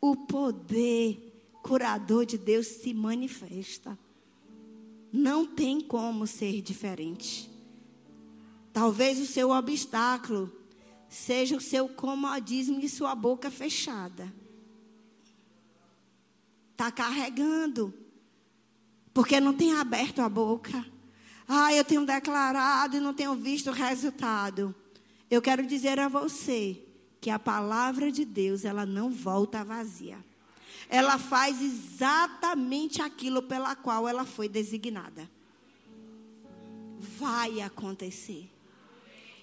o 0.00 0.16
poder 0.16 1.27
curador 1.62 2.24
de 2.24 2.38
Deus 2.38 2.66
se 2.66 2.92
manifesta. 2.94 3.98
Não 5.12 5.46
tem 5.46 5.80
como 5.80 6.26
ser 6.26 6.60
diferente. 6.60 7.50
Talvez 8.72 9.18
o 9.18 9.26
seu 9.26 9.50
obstáculo 9.50 10.52
seja 11.08 11.56
o 11.56 11.60
seu 11.60 11.88
comodismo 11.88 12.80
e 12.80 12.88
sua 12.88 13.14
boca 13.14 13.50
fechada. 13.50 14.32
Está 16.72 16.92
carregando. 16.92 17.92
Porque 19.12 19.40
não 19.40 19.52
tem 19.52 19.72
aberto 19.72 20.20
a 20.20 20.28
boca. 20.28 20.86
Ah, 21.48 21.72
eu 21.72 21.84
tenho 21.84 22.04
declarado 22.04 22.96
e 22.96 23.00
não 23.00 23.14
tenho 23.14 23.34
visto 23.34 23.70
o 23.70 23.72
resultado. 23.72 24.74
Eu 25.30 25.42
quero 25.42 25.66
dizer 25.66 25.98
a 25.98 26.08
você 26.08 26.84
que 27.20 27.30
a 27.30 27.38
palavra 27.38 28.12
de 28.12 28.24
Deus, 28.24 28.64
ela 28.64 28.86
não 28.86 29.10
volta 29.10 29.64
vazia. 29.64 30.27
Ela 30.88 31.18
faz 31.18 31.60
exatamente 31.60 33.02
aquilo 33.02 33.42
pela 33.42 33.74
qual 33.74 34.08
ela 34.08 34.24
foi 34.24 34.48
designada. 34.48 35.28
Vai 36.98 37.60
acontecer. 37.60 38.50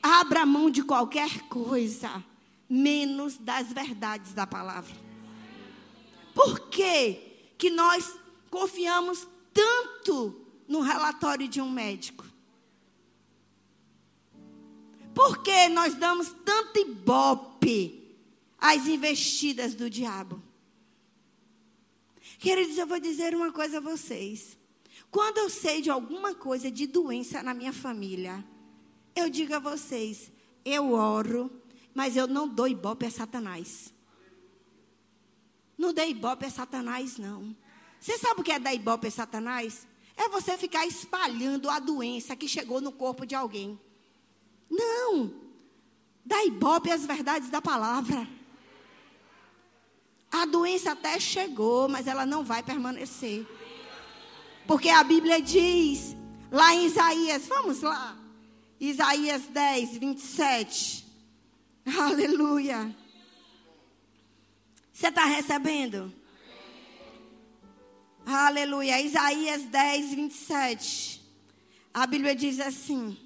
Abra 0.01 0.45
mão 0.45 0.69
de 0.69 0.83
qualquer 0.83 1.41
coisa, 1.47 2.23
menos 2.69 3.37
das 3.37 3.73
verdades 3.73 4.33
da 4.33 4.45
palavra. 4.45 4.95
Por 6.33 6.69
que 6.69 7.21
que 7.57 7.69
nós 7.69 8.13
confiamos 8.51 9.27
tanto 9.53 10.39
no 10.67 10.81
relatório 10.81 11.47
de 11.47 11.61
um 11.61 11.71
médico? 11.71 12.25
Por 15.15 15.41
que 15.41 15.69
nós 15.69 15.95
damos 15.95 16.35
tanto 16.43 16.77
ibope 16.77 18.15
às 18.59 18.85
investidas 18.85 19.73
do 19.73 19.89
diabo? 19.89 20.43
Queridos, 22.45 22.77
eu 22.77 22.85
vou 22.85 22.99
dizer 22.99 23.33
uma 23.33 23.51
coisa 23.51 23.79
a 23.79 23.81
vocês. 23.81 24.55
Quando 25.09 25.39
eu 25.39 25.49
sei 25.49 25.81
de 25.81 25.89
alguma 25.89 26.35
coisa 26.35 26.69
de 26.69 26.85
doença 26.85 27.41
na 27.41 27.55
minha 27.55 27.73
família, 27.73 28.45
eu 29.15 29.31
digo 29.31 29.55
a 29.55 29.59
vocês, 29.59 30.31
eu 30.63 30.91
oro, 30.91 31.51
mas 31.91 32.15
eu 32.15 32.27
não 32.27 32.47
dou 32.47 32.67
ibope 32.67 33.03
a 33.03 33.09
Satanás. 33.09 33.91
Não 35.75 35.91
dei 35.91 36.11
ibope 36.11 36.45
a 36.45 36.51
Satanás, 36.51 37.17
não. 37.17 37.57
Você 37.99 38.15
sabe 38.19 38.41
o 38.41 38.43
que 38.43 38.51
é 38.51 38.59
dar 38.59 38.75
ibope 38.75 39.07
a 39.07 39.11
Satanás? 39.11 39.87
É 40.15 40.29
você 40.29 40.55
ficar 40.55 40.85
espalhando 40.85 41.67
a 41.67 41.79
doença 41.79 42.35
que 42.35 42.47
chegou 42.47 42.79
no 42.79 42.91
corpo 42.91 43.25
de 43.25 43.33
alguém. 43.33 43.79
Não. 44.69 45.33
Dá 46.23 46.45
ibope 46.45 46.91
as 46.91 47.07
verdades 47.07 47.49
da 47.49 47.59
palavra. 47.59 48.29
A 50.37 50.45
doença 50.45 50.91
até 50.91 51.17
chegou, 51.17 51.87
mas 51.87 52.07
ela 52.07 52.25
não 52.25 52.43
vai 52.43 52.61
permanecer. 52.61 53.47
Porque 54.67 54.89
a 54.89 55.01
Bíblia 55.01 55.41
diz, 55.41 56.13
lá 56.51 56.75
em 56.75 56.87
Isaías, 56.87 57.47
vamos 57.47 57.81
lá. 57.81 58.17
Isaías 58.77 59.43
10, 59.43 59.97
27. 59.97 61.05
Aleluia. 61.97 62.93
Você 64.91 65.07
está 65.07 65.23
recebendo? 65.23 66.13
Aleluia. 68.25 68.99
Isaías 68.99 69.63
10, 69.63 70.15
27. 70.15 71.21
A 71.93 72.05
Bíblia 72.05 72.35
diz 72.35 72.59
assim: 72.59 73.17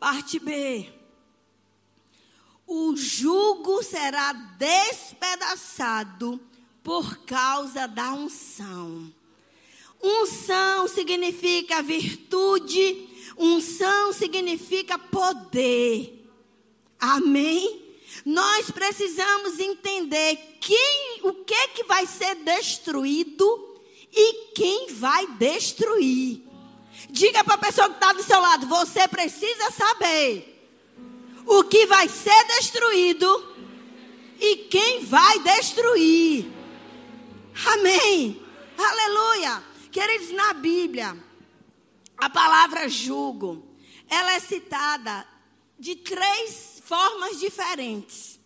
Parte 0.00 0.38
B. 0.38 1.01
O 2.74 2.96
jugo 2.96 3.82
será 3.82 4.32
despedaçado 4.32 6.40
por 6.82 7.18
causa 7.18 7.86
da 7.86 8.14
unção. 8.14 9.12
Unção 10.02 10.88
significa 10.88 11.82
virtude, 11.82 13.10
unção 13.36 14.14
significa 14.14 14.98
poder. 14.98 16.26
Amém? 16.98 17.94
Nós 18.24 18.70
precisamos 18.70 19.58
entender 19.58 20.56
quem, 20.58 21.20
o 21.24 21.44
que 21.44 21.68
que 21.74 21.84
vai 21.84 22.06
ser 22.06 22.36
destruído 22.36 23.82
e 24.10 24.46
quem 24.54 24.94
vai 24.94 25.26
destruir. 25.26 26.40
Diga 27.10 27.44
para 27.44 27.56
a 27.56 27.58
pessoa 27.58 27.90
que 27.90 27.96
está 27.96 28.14
do 28.14 28.22
seu 28.22 28.40
lado: 28.40 28.66
você 28.66 29.06
precisa 29.06 29.70
saber 29.72 30.51
o 31.46 31.64
que 31.64 31.86
vai 31.86 32.08
ser 32.08 32.44
destruído 32.58 33.52
e 34.40 34.56
quem 34.68 35.04
vai 35.04 35.38
destruir. 35.40 36.50
Amém. 37.66 38.42
Aleluia. 38.76 39.62
Queridos, 39.90 40.30
na 40.30 40.52
Bíblia, 40.54 41.16
a 42.16 42.30
palavra 42.30 42.88
jugo, 42.88 43.76
ela 44.08 44.32
é 44.32 44.40
citada 44.40 45.26
de 45.78 45.96
três 45.96 46.82
formas 46.84 47.38
diferentes. 47.38 48.40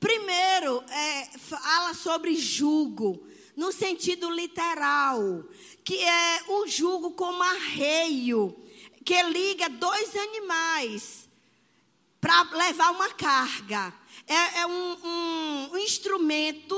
Primeiro, 0.00 0.82
é, 0.88 1.38
fala 1.38 1.94
sobre 1.94 2.34
jugo, 2.34 3.24
no 3.56 3.70
sentido 3.70 4.30
literal, 4.30 5.44
que 5.84 5.98
é 5.98 6.42
o 6.48 6.66
jugo 6.66 7.12
como 7.12 7.42
arreio, 7.42 8.56
que 9.04 9.22
liga 9.22 9.68
dois 9.68 10.16
animais 10.16 11.21
para 12.22 12.42
levar 12.52 12.92
uma 12.92 13.08
carga. 13.10 13.92
É, 14.28 14.60
é 14.60 14.66
um, 14.66 14.96
um, 15.04 15.70
um, 15.72 15.78
instrumento. 15.78 16.76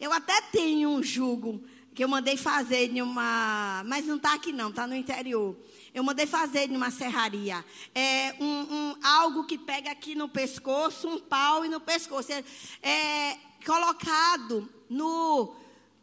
Eu 0.00 0.12
até 0.12 0.40
tenho 0.40 0.90
um 0.90 1.00
jugo 1.00 1.64
que 1.94 2.02
eu 2.02 2.08
mandei 2.08 2.36
fazer 2.36 2.90
em 2.90 3.00
uma. 3.00 3.84
Mas 3.86 4.04
não 4.04 4.16
está 4.16 4.34
aqui, 4.34 4.52
não, 4.52 4.70
está 4.70 4.88
no 4.88 4.96
interior. 4.96 5.56
Eu 5.94 6.02
mandei 6.02 6.26
fazer 6.26 6.68
numa 6.68 6.90
serraria. 6.90 7.64
É 7.94 8.34
um, 8.40 8.46
um, 8.46 8.96
algo 9.00 9.44
que 9.44 9.56
pega 9.56 9.92
aqui 9.92 10.16
no 10.16 10.28
pescoço, 10.28 11.06
um 11.06 11.20
pau 11.20 11.64
e 11.64 11.68
no 11.68 11.80
pescoço. 11.80 12.32
É, 12.32 12.42
é 12.82 13.38
colocado 13.64 14.68
no, 14.88 15.54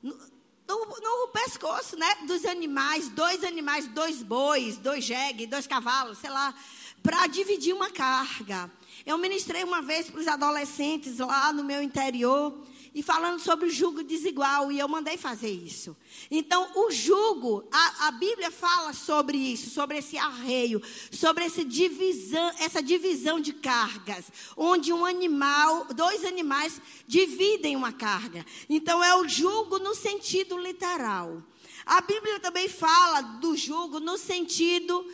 no, 0.01 0.17
no, 0.65 0.85
no, 0.85 1.27
pescoço, 1.33 1.97
né? 1.97 2.15
Dos 2.25 2.45
animais, 2.45 3.09
dois 3.09 3.43
animais, 3.43 3.85
dois 3.89 4.23
bois, 4.23 4.77
dois 4.77 5.03
jegue, 5.03 5.45
dois 5.45 5.67
cavalos, 5.67 6.19
sei 6.19 6.29
lá, 6.29 6.55
para 7.03 7.27
dividir 7.27 7.73
uma 7.73 7.89
carga. 7.89 8.71
Eu 9.05 9.17
ministrei 9.17 9.63
uma 9.63 9.81
vez 9.81 10.09
para 10.09 10.21
os 10.21 10.27
adolescentes 10.27 11.19
lá 11.19 11.51
no 11.53 11.63
meu 11.63 11.81
interior 11.81 12.53
e 12.97 13.03
falando 13.03 13.39
sobre 13.39 13.67
o 13.67 13.69
jugo 13.69 14.03
desigual, 14.03 14.71
e 14.71 14.79
eu 14.79 14.87
mandei 14.87 15.17
fazer 15.17 15.51
isso. 15.51 15.95
Então, 16.31 16.67
o 16.75 16.89
jugo, 16.89 17.63
a, 17.71 18.07
a 18.07 18.11
Bíblia 18.11 18.49
fala 18.49 18.91
sobre 18.91 19.37
isso, 19.37 19.69
sobre 19.69 19.99
esse 19.99 20.17
arreio, 20.17 20.81
sobre 21.11 21.43
essa 21.43 21.63
divisão, 21.63 22.51
essa 22.59 22.81
divisão 22.81 23.39
de 23.39 23.53
cargas, 23.53 24.25
onde 24.55 24.91
um 24.91 25.05
animal, 25.05 25.85
dois 25.93 26.25
animais 26.25 26.81
dividem 27.07 27.75
uma 27.75 27.91
carga. 27.91 28.43
Então, 28.67 29.03
é 29.03 29.15
o 29.15 29.27
jugo 29.27 29.77
no 29.77 29.93
sentido 29.93 30.57
literal. 30.57 31.43
A 31.85 32.01
Bíblia 32.01 32.39
também 32.39 32.67
fala 32.67 33.21
do 33.21 33.55
jugo 33.55 33.99
no 33.99 34.17
sentido 34.17 35.05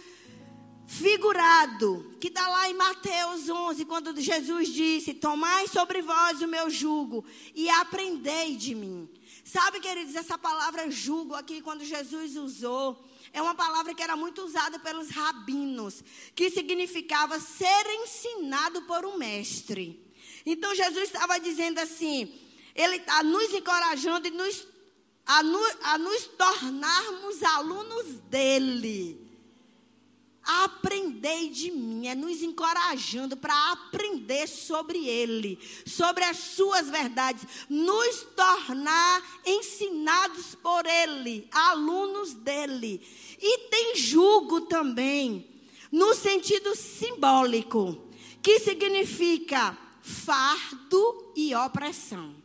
figurado, 0.85 2.15
que 2.19 2.27
está 2.27 2.47
lá 2.47 2.69
em 2.69 2.73
Mateus 2.73 3.49
11, 3.49 3.85
quando 3.85 4.19
Jesus 4.19 4.69
disse: 4.69 5.13
Tomai 5.13 5.67
sobre 5.67 6.01
vós 6.01 6.41
o 6.41 6.47
meu 6.47 6.69
jugo 6.69 7.23
e 7.55 7.69
aprendei 7.69 8.55
de 8.55 8.75
mim. 8.75 9.09
Sabe, 9.43 9.79
queridos, 9.79 10.15
essa 10.15 10.37
palavra 10.37 10.89
jugo 10.89 11.35
aqui, 11.35 11.61
quando 11.61 11.83
Jesus 11.83 12.37
usou, 12.37 13.03
é 13.31 13.41
uma 13.41 13.55
palavra 13.55 13.93
que 13.93 14.01
era 14.01 14.15
muito 14.15 14.41
usada 14.41 14.79
pelos 14.79 15.09
rabinos, 15.09 16.03
que 16.33 16.49
significava 16.49 17.39
ser 17.39 17.85
ensinado 18.01 18.83
por 18.83 19.05
um 19.05 19.17
mestre. 19.17 19.99
Então, 20.45 20.73
Jesus 20.75 21.05
estava 21.05 21.39
dizendo 21.39 21.79
assim: 21.79 22.33
Ele 22.75 22.97
está 22.97 23.23
nos 23.23 23.53
encorajando 23.53 24.27
e 24.27 24.31
nos, 24.31 24.67
a, 25.25 25.39
a 25.39 25.97
nos 25.97 26.25
tornarmos 26.27 27.43
alunos 27.43 28.19
dele. 28.29 29.32
Aprendei 30.43 31.49
de 31.49 31.71
mim, 31.71 32.07
é 32.07 32.13
nos 32.13 32.41
encorajando 32.41 33.37
para 33.37 33.71
aprender 33.71 34.45
sobre 34.47 35.07
Ele, 35.07 35.57
sobre 35.85 36.23
as 36.25 36.37
Suas 36.37 36.89
verdades, 36.89 37.47
nos 37.69 38.23
tornar 38.35 39.41
ensinados 39.45 40.53
por 40.55 40.85
Ele, 40.85 41.47
alunos 41.51 42.33
dele. 42.33 43.01
E 43.41 43.69
tem 43.69 43.95
jugo 43.95 44.61
também, 44.61 45.47
no 45.89 46.13
sentido 46.13 46.75
simbólico, 46.75 47.97
que 48.41 48.59
significa 48.59 49.77
fardo 50.01 51.31
e 51.35 51.55
opressão. 51.55 52.35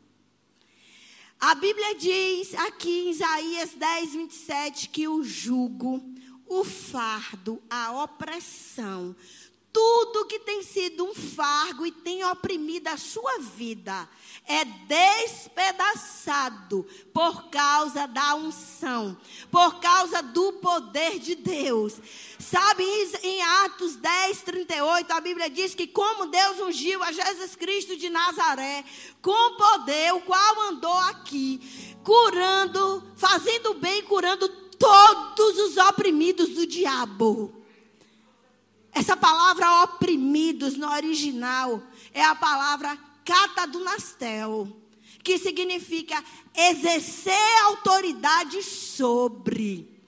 A 1.40 1.54
Bíblia 1.54 1.94
diz 1.96 2.54
aqui 2.54 3.06
em 3.06 3.10
Isaías 3.10 3.70
10, 3.74 4.12
27 4.12 4.88
que 4.88 5.06
o 5.06 5.22
jugo 5.22 6.02
o 6.48 6.64
fardo, 6.64 7.62
a 7.68 8.02
opressão, 8.02 9.14
tudo 9.72 10.26
que 10.26 10.40
tem 10.40 10.62
sido 10.62 11.04
um 11.04 11.14
fardo 11.14 11.86
e 11.86 11.92
tem 11.92 12.24
oprimido 12.24 12.88
a 12.88 12.96
sua 12.96 13.38
vida 13.38 14.08
é 14.48 14.64
despedaçado 15.24 16.86
por 17.12 17.50
causa 17.50 18.06
da 18.08 18.34
unção, 18.34 19.16
por 19.50 19.78
causa 19.78 20.22
do 20.22 20.54
poder 20.54 21.18
de 21.18 21.34
Deus. 21.34 22.00
Sabe, 22.38 22.82
em 23.22 23.42
Atos 23.42 23.94
10, 23.96 24.40
38, 24.42 25.12
a 25.12 25.20
Bíblia 25.20 25.50
diz 25.50 25.74
que 25.74 25.86
como 25.86 26.26
Deus 26.26 26.60
ungiu 26.60 27.02
a 27.02 27.12
Jesus 27.12 27.54
Cristo 27.54 27.94
de 27.94 28.08
Nazaré, 28.08 28.86
com 29.20 29.56
poder, 29.56 30.14
o 30.14 30.22
qual 30.22 30.60
andou 30.62 30.96
aqui, 30.98 31.60
curando, 32.02 33.06
fazendo 33.16 33.74
bem, 33.74 34.02
curando 34.02 34.48
todos 34.78 35.58
os 35.58 35.76
oprimidos 35.76 36.50
do 36.50 36.66
diabo. 36.66 37.52
Essa 38.92 39.16
palavra 39.16 39.84
oprimidos 39.84 40.76
no 40.76 40.90
original 40.90 41.82
é 42.12 42.24
a 42.24 42.34
palavra 42.34 42.98
catadunastel, 43.24 44.76
que 45.22 45.38
significa 45.38 46.22
exercer 46.56 47.62
autoridade 47.64 48.62
sobre. 48.62 49.98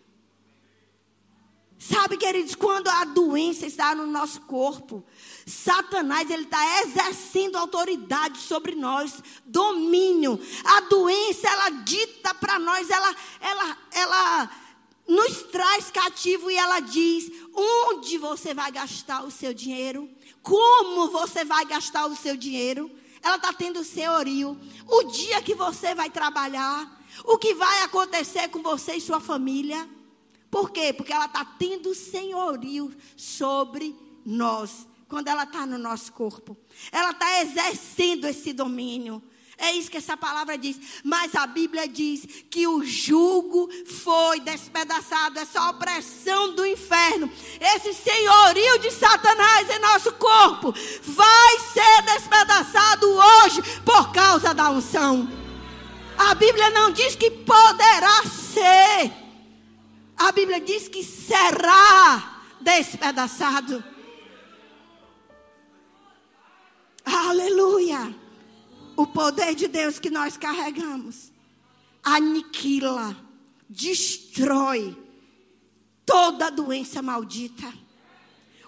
Sabe, 1.79 2.18
queridos, 2.18 2.55
quando 2.55 2.89
a 2.89 3.05
doença 3.05 3.64
está 3.64 3.95
no 3.95 4.07
nosso 4.07 4.43
corpo, 4.43 5.03
Satanás 5.47 6.31
ele 6.31 6.43
está 6.43 6.83
exercendo 6.83 7.57
autoridade 7.57 8.39
sobre 8.39 8.75
nós, 8.75 9.23
domínio. 9.47 10.39
A 10.62 10.81
doença 10.83 11.49
ela 11.49 11.71
dita 11.71 12.35
para 12.35 12.59
nós, 12.59 12.91
ela, 12.91 13.16
ela, 13.41 13.79
ela 13.93 14.51
nos 15.11 15.42
traz 15.42 15.90
cativo 15.90 16.48
e 16.50 16.56
ela 16.56 16.78
diz 16.78 17.30
onde 17.52 18.16
você 18.16 18.54
vai 18.54 18.70
gastar 18.70 19.24
o 19.24 19.30
seu 19.30 19.52
dinheiro, 19.52 20.08
como 20.40 21.11
você 21.11 21.44
vai 21.44 21.64
gastar 21.64 22.06
o 22.06 22.14
seu 22.14 22.36
dinheiro. 22.36 22.88
Ela 23.20 23.34
está 23.36 23.52
tendo 23.52 23.82
senhorio. 23.82 24.58
O 24.86 25.02
dia 25.04 25.42
que 25.42 25.54
você 25.54 25.94
vai 25.96 26.08
trabalhar, 26.08 27.04
o 27.24 27.36
que 27.36 27.54
vai 27.54 27.82
acontecer 27.82 28.48
com 28.48 28.62
você 28.62 28.94
e 28.94 29.00
sua 29.00 29.20
família. 29.20 29.88
Por 30.48 30.70
quê? 30.70 30.92
Porque 30.92 31.12
ela 31.12 31.26
está 31.26 31.44
tendo 31.44 31.92
senhorio 31.92 32.94
sobre 33.16 33.94
nós 34.24 34.86
quando 35.08 35.26
ela 35.26 35.42
está 35.42 35.66
no 35.66 35.76
nosso 35.76 36.12
corpo. 36.12 36.56
Ela 36.92 37.11
está 37.11 37.42
exercendo 37.42 38.26
esse 38.26 38.52
domínio. 38.52 39.20
É 39.61 39.72
isso 39.72 39.90
que 39.90 39.98
essa 39.98 40.16
palavra 40.16 40.56
diz. 40.56 40.80
Mas 41.04 41.34
a 41.34 41.46
Bíblia 41.46 41.86
diz 41.86 42.26
que 42.48 42.66
o 42.66 42.82
jugo 42.82 43.68
foi 43.84 44.40
despedaçado, 44.40 45.38
essa 45.38 45.68
opressão 45.68 46.54
do 46.54 46.66
inferno, 46.66 47.30
esse 47.61 47.92
senhorio 47.92 48.78
de 48.78 48.90
Satanás 48.90 49.68
em 49.68 49.78
nosso 49.78 50.12
corpo, 50.12 50.72
vai 51.02 51.58
ser 51.74 52.02
despedaçado 52.14 53.06
hoje 53.06 53.62
por 53.84 54.11
causa 54.12 54.54
da 54.54 54.70
unção. 54.70 55.28
A 56.16 56.34
Bíblia 56.34 56.70
não 56.70 56.90
diz 56.90 57.14
que 57.14 57.30
poderá 57.30 58.22
ser, 58.24 59.12
a 60.16 60.32
Bíblia 60.32 60.61
diz 60.61 60.88
que 60.88 61.04
será 61.04 62.40
despedaçado. 62.62 63.84
Aleluia. 67.04 68.20
O 69.01 69.07
poder 69.07 69.55
de 69.55 69.66
Deus 69.66 69.98
que 69.98 70.11
nós 70.11 70.36
carregamos 70.36 71.32
aniquila, 72.03 73.16
destrói 73.66 74.94
toda 76.05 76.51
doença 76.51 77.01
maldita. 77.01 77.72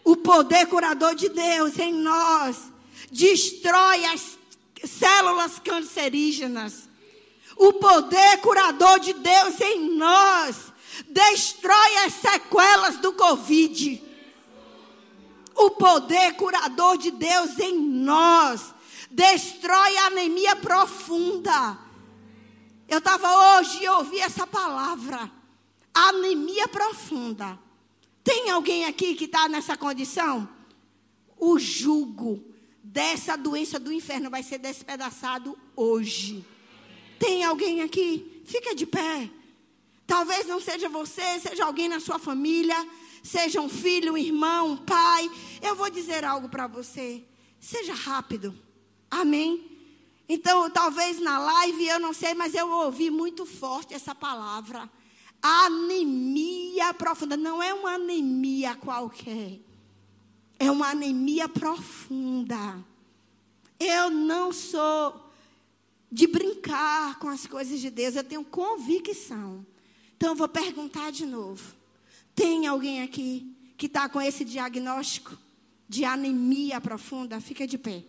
O 0.03 0.16
poder 0.16 0.64
curador 0.68 1.14
de 1.14 1.28
Deus 1.28 1.78
em 1.78 1.93
nós 1.93 2.72
destrói 3.11 4.07
as 4.07 4.39
células 4.83 5.59
cancerígenas. 5.59 6.89
O 7.55 7.74
poder 7.74 8.39
curador 8.39 9.01
de 9.01 9.12
Deus 9.12 9.61
em 9.61 9.97
nós 9.97 10.72
destrói 11.11 11.97
as 12.07 12.14
sequelas 12.14 12.97
do 12.97 13.12
Covid. 13.12 14.03
O 15.55 15.72
poder 15.72 16.33
curador 16.37 16.97
de 16.97 17.11
Deus 17.11 17.59
em 17.59 17.78
nós 17.78 18.72
destrói 19.13 19.97
a 19.99 20.07
anemia 20.07 20.57
profunda. 20.57 21.79
Eu 22.89 22.99
estava 22.99 23.59
hoje 23.59 23.85
e 23.85 23.89
ouvi 23.89 24.19
essa 24.19 24.47
palavra, 24.47 25.31
anemia 25.95 26.67
profunda. 26.67 27.59
Tem 28.25 28.51
alguém 28.51 28.85
aqui 28.87 29.15
que 29.15 29.25
está 29.25 29.49
nessa 29.49 29.77
condição? 29.77 30.49
O 31.39 31.59
jugo 31.59 32.43
dessa 32.83 33.37
doença 33.37 33.79
do 33.79 33.93
inferno 33.93 34.31
vai 34.31 34.43
ser 34.43 34.59
despedaçado 34.59 35.59
hoje. 35.77 36.45
Tem 37.19 37.45
alguém 37.45 37.83
aqui? 37.83 38.43
Fica 38.45 38.75
de 38.75 38.87
pé. 38.87 39.31
Talvez 40.07 40.47
não 40.47 40.61
seja 40.61 40.89
você, 40.89 41.41
seja 41.41 41.65
alguém 41.65 41.89
na 41.89 42.01
sua 42.01 42.19
família, 42.19 42.77
seja 43.23 43.61
um 43.61 43.69
filho, 43.69 44.15
um 44.15 44.19
irmão, 44.19 44.73
um 44.73 44.77
pai. 44.77 45.31
Eu 45.61 45.75
vou 45.75 45.89
dizer 45.91 46.25
algo 46.25 46.49
para 46.49 46.67
você. 46.67 47.25
Seja 47.59 47.95
rápido. 47.95 48.55
Amém? 49.13 49.63
Então, 50.27 50.71
talvez 50.71 51.21
na 51.21 51.39
live, 51.39 51.87
eu 51.87 52.01
não 52.01 52.15
sei, 52.15 52.33
mas 52.33 52.55
eu 52.55 52.67
ouvi 52.67 53.11
muito 53.11 53.45
forte 53.45 53.93
essa 53.93 54.15
palavra. 54.15 54.91
Anemia 55.43 56.95
profunda. 56.95 57.37
Não 57.37 57.63
é 57.63 57.75
uma 57.75 57.97
anemia 57.97 58.75
qualquer. 58.75 59.61
É 60.59 60.71
uma 60.71 60.89
anemia 60.89 61.47
profunda. 61.47 62.83
Eu 63.79 64.09
não 64.09 64.51
sou 64.51 65.31
de 66.11 66.27
brincar 66.27 67.19
com 67.19 67.29
as 67.29 67.47
coisas 67.47 67.79
de 67.79 67.91
Deus, 67.91 68.17
eu 68.17 68.25
tenho 68.25 68.45
convicção. 68.45 69.67
Então, 70.17 70.31
eu 70.31 70.35
vou 70.35 70.49
perguntar 70.49 71.13
de 71.13 71.27
novo. 71.27 71.75
Tem 72.35 72.67
alguém 72.67 73.03
aqui 73.03 73.55
que 73.77 73.85
está 73.85 74.09
com 74.09 74.23
esse 74.23 74.43
diagnóstico 74.43 75.37
de 75.87 76.03
anemia 76.03 76.81
profunda? 76.81 77.43
Fica 77.43 77.67
de 77.67 77.77
pé. 77.77 78.05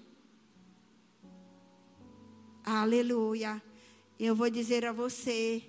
Aleluia. 2.66 3.62
Eu 4.18 4.34
vou 4.36 4.50
dizer 4.50 4.86
a 4.86 4.94
você, 4.94 5.62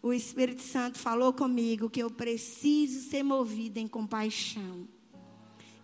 o 0.00 0.12
Espírito 0.12 0.62
Santo 0.62 0.96
falou 0.96 1.32
comigo 1.32 1.90
que 1.90 2.00
eu 2.00 2.10
preciso 2.10 3.08
ser 3.10 3.24
movida 3.24 3.80
em 3.80 3.88
compaixão. 3.88 4.86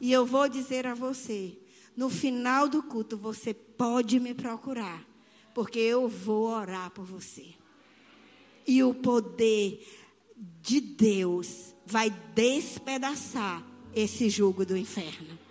E 0.01 0.13
eu 0.13 0.25
vou 0.25 0.49
dizer 0.49 0.87
a 0.87 0.95
você, 0.95 1.59
no 1.97 2.09
final 2.09 2.69
do 2.69 2.83
culto 2.85 3.17
você 3.17 3.53
pode 3.53 4.21
me 4.21 4.33
procurar, 4.33 5.05
porque 5.53 5.81
eu 5.81 6.09
vou 6.09 6.49
orar 6.49 6.91
por 6.91 7.05
você. 7.05 7.55
E 8.65 8.83
o 8.83 8.95
poder 8.95 9.85
de 10.63 10.81
Deus 10.81 11.75
vai 11.85 12.11
despedaçar 12.33 13.67
esse 13.93 14.31
jugo 14.31 14.65
do 14.65 14.77
inferno. 14.77 15.44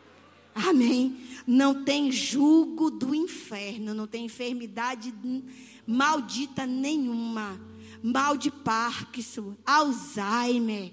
Amém. 0.56 1.18
Não 1.46 1.84
tem 1.84 2.12
jugo 2.12 2.90
do 2.90 3.14
inferno, 3.14 3.94
não 3.94 4.08
tem 4.08 4.26
enfermidade 4.26 5.14
maldita 5.86 6.66
nenhuma. 6.66 7.60
Mal 8.02 8.36
de 8.36 8.52
Parkinson, 8.52 9.56
Alzheimer, 9.66 10.92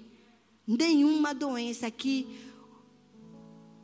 nenhuma 0.65 1.33
doença 1.33 1.91
que 1.91 2.25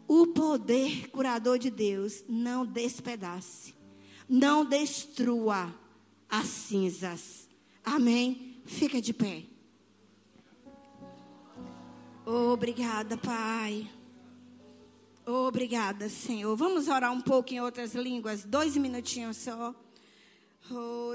o 0.08 0.28
poder 0.28 1.10
curador 1.10 1.60
de 1.60 1.70
Deus 1.70 2.24
não 2.28 2.66
despedace, 2.66 3.76
não 4.30 4.64
destrua 4.64 5.74
as 6.30 6.48
cinzas. 6.48 7.50
Amém. 7.84 8.62
Fica 8.66 9.02
de 9.02 9.14
pé. 9.14 9.44
Obrigada, 12.26 13.18
Pai. 13.18 13.90
Obrigada, 15.30 16.08
Senhor. 16.08 16.56
Vamos 16.56 16.88
orar 16.88 17.12
um 17.12 17.20
pouco 17.20 17.54
em 17.54 17.60
outras 17.60 17.94
línguas, 17.94 18.46
dois 18.46 18.78
minutinhos 18.78 19.36
só. 19.36 19.76
Oh, 20.72 21.14